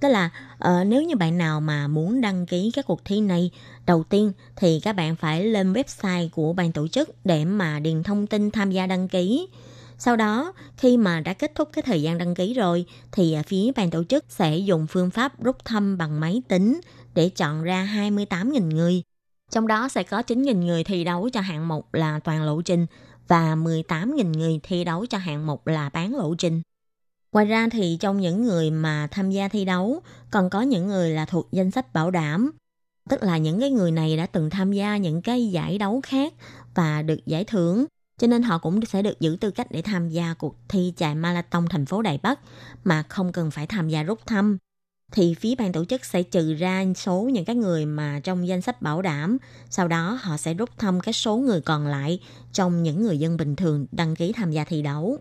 [0.00, 3.50] Tức là uh, nếu như bạn nào mà muốn đăng ký các cuộc thi này,
[3.86, 8.02] đầu tiên thì các bạn phải lên website của ban tổ chức để mà điền
[8.02, 9.48] thông tin tham gia đăng ký.
[9.98, 13.42] Sau đó, khi mà đã kết thúc cái thời gian đăng ký rồi, thì à,
[13.42, 16.80] phía ban tổ chức sẽ dùng phương pháp rút thăm bằng máy tính
[17.14, 19.02] để chọn ra 28.000 người.
[19.50, 22.86] Trong đó sẽ có 9.000 người thi đấu cho hạng mục là toàn lộ trình
[23.28, 26.62] và 18.000 người thi đấu cho hạng mục là bán lộ trình.
[27.32, 31.10] Ngoài ra thì trong những người mà tham gia thi đấu còn có những người
[31.10, 32.50] là thuộc danh sách bảo đảm,
[33.08, 36.34] tức là những cái người này đã từng tham gia những cái giải đấu khác
[36.74, 37.84] và được giải thưởng,
[38.18, 41.14] cho nên họ cũng sẽ được giữ tư cách để tham gia cuộc thi chạy
[41.14, 42.40] marathon thành phố Đài Bắc
[42.84, 44.58] mà không cần phải tham gia rút thăm.
[45.12, 48.62] Thì phía ban tổ chức sẽ trừ ra số những cái người mà trong danh
[48.62, 49.38] sách bảo đảm,
[49.70, 52.20] sau đó họ sẽ rút thăm cái số người còn lại
[52.52, 55.18] trong những người dân bình thường đăng ký tham gia thi đấu.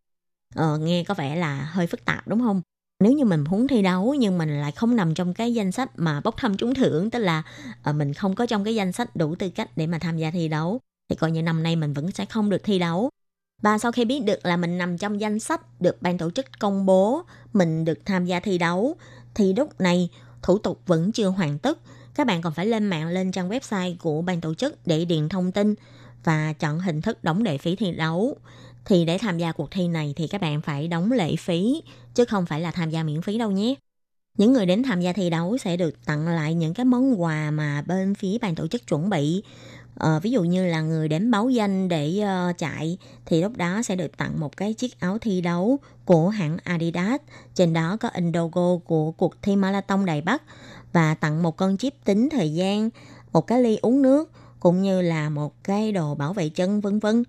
[0.55, 2.61] Ờ, nghe có vẻ là hơi phức tạp đúng không?
[3.03, 5.91] Nếu như mình muốn thi đấu nhưng mình lại không nằm trong cái danh sách
[5.95, 7.43] mà bốc thăm trúng thưởng, tức là
[7.89, 10.31] uh, mình không có trong cái danh sách đủ tư cách để mà tham gia
[10.31, 10.79] thi đấu,
[11.09, 13.09] thì coi như năm nay mình vẫn sẽ không được thi đấu.
[13.61, 16.45] Và sau khi biết được là mình nằm trong danh sách được ban tổ chức
[16.59, 17.21] công bố
[17.53, 18.95] mình được tham gia thi đấu,
[19.39, 20.09] thì lúc này
[20.41, 21.79] thủ tục vẫn chưa hoàn tất.
[22.15, 25.29] Các bạn còn phải lên mạng lên trang website của ban tổ chức để điền
[25.29, 25.75] thông tin
[26.23, 28.37] và chọn hình thức đóng lệ phí thi đấu
[28.85, 31.83] thì để tham gia cuộc thi này thì các bạn phải đóng lệ phí,
[32.15, 33.75] chứ không phải là tham gia miễn phí đâu nhé.
[34.37, 37.51] Những người đến tham gia thi đấu sẽ được tặng lại những cái món quà
[37.51, 39.43] mà bên phía ban tổ chức chuẩn bị
[39.99, 43.81] à, ví dụ như là người đến báo danh để uh, chạy thì lúc đó
[43.81, 47.21] sẽ được tặng một cái chiếc áo thi đấu của hãng Adidas.
[47.55, 50.43] Trên đó có in logo của cuộc thi marathon Đài Bắc
[50.93, 52.89] và tặng một con chip tính thời gian,
[53.33, 56.99] một cái ly uống nước cũng như là một cái đồ bảo vệ chân vân
[56.99, 57.23] vân.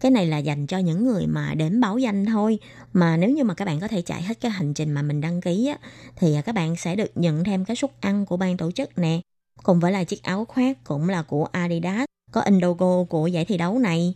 [0.00, 2.58] Cái này là dành cho những người mà đến báo danh thôi.
[2.92, 5.20] Mà nếu như mà các bạn có thể chạy hết cái hành trình mà mình
[5.20, 5.78] đăng ký á
[6.16, 8.98] thì à, các bạn sẽ được nhận thêm cái suất ăn của ban tổ chức
[8.98, 9.20] nè
[9.62, 13.44] cùng với là chiếc áo khoác, cũng là của Adidas, có in logo của giải
[13.44, 14.14] thi đấu này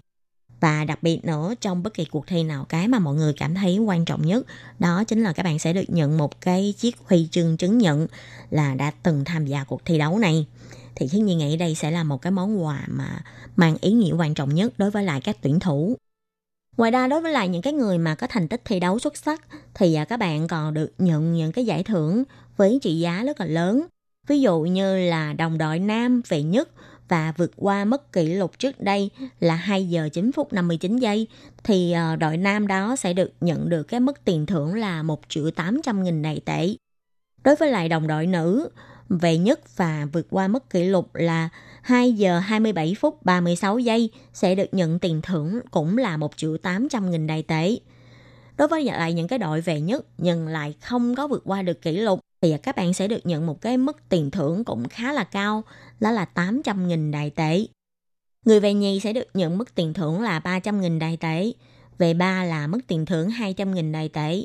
[0.61, 3.55] và đặc biệt nữa, trong bất kỳ cuộc thi nào cái mà mọi người cảm
[3.55, 4.47] thấy quan trọng nhất,
[4.78, 8.07] đó chính là các bạn sẽ được nhận một cái chiếc huy chương chứng nhận
[8.51, 10.47] là đã từng tham gia cuộc thi đấu này
[10.95, 13.24] thì Khiết Nhi nghĩ đây sẽ là một cái món quà mà
[13.57, 15.97] mang ý nghĩa quan trọng nhất đối với lại các tuyển thủ.
[16.76, 19.16] Ngoài ra, đối với lại những cái người mà có thành tích thi đấu xuất
[19.16, 19.43] sắc,
[19.74, 22.24] thì à, các bạn còn được nhận những cái giải thưởng
[22.57, 23.86] với trị giá rất là lớn.
[24.29, 26.68] Ví dụ như là đồng đội nam về nhất
[27.09, 29.11] và vượt qua mất kỷ lục trước đây
[29.41, 31.27] là 2 giờ 9 phút 59 giây,
[31.64, 35.20] thì ờ, đội nam đó sẽ được nhận được cái mức tiền thưởng là 1
[35.29, 36.68] triệu 800 nghìn đại tệ.
[37.45, 38.68] Đối với lại đồng đội nữ
[39.09, 41.49] về nhất và vượt qua mức kỷ lục là
[41.83, 46.57] 2 giờ 27 phút 36 giây sẽ được nhận tiền thưởng cũng là 1 triệu
[46.57, 47.77] 800 nghìn đại tệ.
[48.57, 51.83] Đối với lại những cái đội về nhất nhưng lại không có vượt qua được
[51.83, 55.13] kỷ lục thì các bạn sẽ được nhận một cái mức tiền thưởng cũng khá
[55.13, 55.65] là cao,
[56.01, 57.67] đó là 800 nghìn đại tệ.
[58.45, 61.53] Người về nhì sẽ được nhận mức tiền thưởng là 300 nghìn đại tệ.
[61.99, 64.45] Về ba là mức tiền thưởng 200 nghìn đại tệ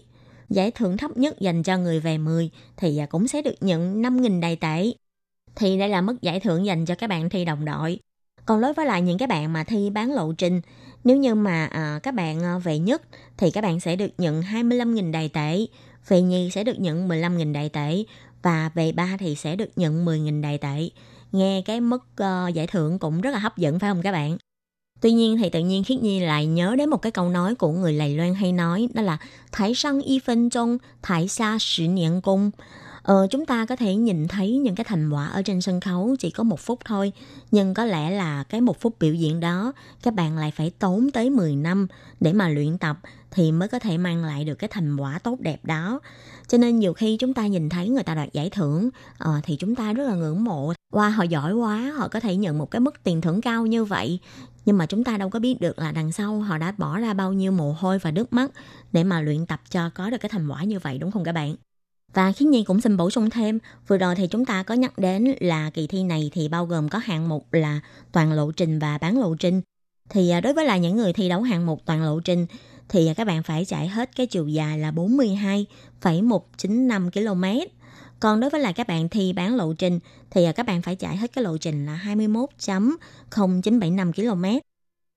[0.49, 4.41] giải thưởng thấp nhất dành cho người về 10 thì cũng sẽ được nhận 5.000
[4.41, 4.91] đại tệ.
[5.55, 7.99] Thì đây là mức giải thưởng dành cho các bạn thi đồng đội.
[8.45, 10.61] Còn đối với lại những cái bạn mà thi bán lộ trình,
[11.03, 13.01] nếu như mà à, các bạn ờ, về nhất
[13.37, 15.65] thì các bạn sẽ được nhận 25.000 đài tệ,
[16.07, 18.03] về nhì sẽ được nhận 15.000 đài tệ
[18.41, 20.89] và về ba thì sẽ được nhận 10.000 đài tệ.
[21.31, 24.37] Nghe cái mức uh, giải thưởng cũng rất là hấp dẫn phải không các bạn?
[25.01, 27.71] Tuy nhiên thì tự nhiên Khiết Nhi lại nhớ đến một cái câu nói của
[27.71, 29.17] người Lài Loan hay nói đó là
[29.51, 32.51] Thái sang y phân trong, thái xa sử niệm cung.
[33.07, 36.15] Ờ, chúng ta có thể nhìn thấy những cái thành quả ở trên sân khấu
[36.19, 37.11] chỉ có một phút thôi.
[37.51, 41.11] Nhưng có lẽ là cái một phút biểu diễn đó các bạn lại phải tốn
[41.11, 41.87] tới 10 năm
[42.19, 42.99] để mà luyện tập
[43.31, 45.99] thì mới có thể mang lại được cái thành quả tốt đẹp đó.
[46.47, 48.89] Cho nên nhiều khi chúng ta nhìn thấy người ta đoạt giải thưởng
[49.23, 50.73] uh, thì chúng ta rất là ngưỡng mộ.
[50.93, 53.85] Qua họ giỏi quá họ có thể nhận một cái mức tiền thưởng cao như
[53.85, 54.19] vậy.
[54.65, 57.13] Nhưng mà chúng ta đâu có biết được là đằng sau họ đã bỏ ra
[57.13, 58.51] bao nhiêu mồ hôi và nước mắt
[58.91, 61.31] để mà luyện tập cho có được cái thành quả như vậy đúng không các
[61.31, 61.55] bạn?
[62.13, 64.97] Và khiến Nhi cũng xin bổ sung thêm, vừa rồi thì chúng ta có nhắc
[64.97, 67.79] đến là kỳ thi này thì bao gồm có hạng mục là
[68.11, 69.61] toàn lộ trình và bán lộ trình.
[70.09, 72.45] Thì à, đối với là những người thi đấu hạng mục toàn lộ trình
[72.89, 77.43] thì à, các bạn phải chạy hết cái chiều dài là 42,195 km.
[78.19, 79.99] Còn đối với là các bạn thi bán lộ trình
[80.29, 84.45] thì à, các bạn phải chạy hết cái lộ trình là 21.0975 km.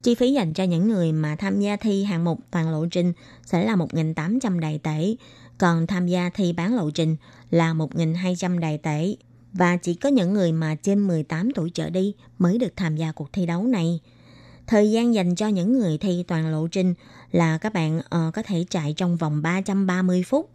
[0.02, 3.12] Chi phí dành cho những người mà tham gia thi hạng mục toàn lộ trình
[3.44, 5.14] sẽ là 1.800 đại tệ,
[5.60, 7.16] còn tham gia thi bán lộ trình
[7.50, 9.16] là 1.200 đại tệ.
[9.52, 13.12] Và chỉ có những người mà trên 18 tuổi trở đi mới được tham gia
[13.12, 14.00] cuộc thi đấu này.
[14.66, 16.94] Thời gian dành cho những người thi toàn lộ trình
[17.32, 20.50] là các bạn uh, có thể chạy trong vòng 330 phút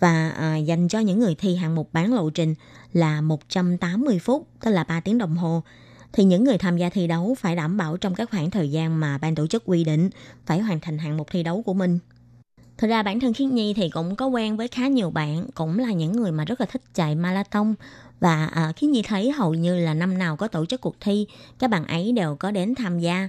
[0.00, 2.54] và uh, dành cho những người thi hạng mục bán lộ trình
[2.92, 5.62] là 180 phút, tức là 3 tiếng đồng hồ.
[6.12, 9.00] Thì những người tham gia thi đấu phải đảm bảo trong các khoảng thời gian
[9.00, 10.10] mà ban tổ chức quy định
[10.46, 11.98] phải hoàn thành hạng mục thi đấu của mình.
[12.78, 15.78] Thực ra bản thân Khiết Nhi thì cũng có quen với khá nhiều bạn, cũng
[15.78, 17.74] là những người mà rất là thích chạy marathon
[18.20, 21.26] Và à, khi Nhi thấy hầu như là năm nào có tổ chức cuộc thi,
[21.58, 23.28] các bạn ấy đều có đến tham gia.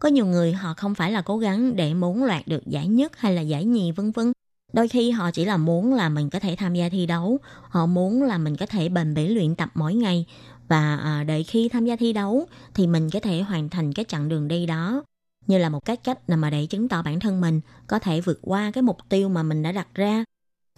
[0.00, 3.12] Có nhiều người họ không phải là cố gắng để muốn loạt được giải nhất
[3.16, 4.32] hay là giải nhì vân vân.
[4.72, 7.86] Đôi khi họ chỉ là muốn là mình có thể tham gia thi đấu, họ
[7.86, 10.26] muốn là mình có thể bền bỉ luyện tập mỗi ngày
[10.68, 14.04] và à, đợi khi tham gia thi đấu thì mình có thể hoàn thành cái
[14.08, 15.02] chặng đường đi đó
[15.46, 18.20] như là một cách cách nào mà để chứng tỏ bản thân mình có thể
[18.20, 20.24] vượt qua cái mục tiêu mà mình đã đặt ra.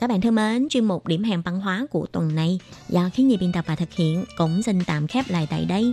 [0.01, 3.29] Các bạn thân mến, chuyên mục điểm hẹn văn hóa của tuần này do khiến
[3.29, 5.93] nhi biên tập và thực hiện cũng xin tạm khép lại tại đây.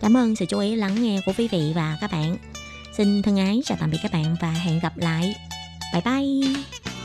[0.00, 2.36] Cảm ơn sự chú ý lắng nghe của quý vị và các bạn.
[2.96, 5.34] Xin thân ái chào tạm biệt các bạn và hẹn gặp lại.
[5.92, 6.95] Bye bye!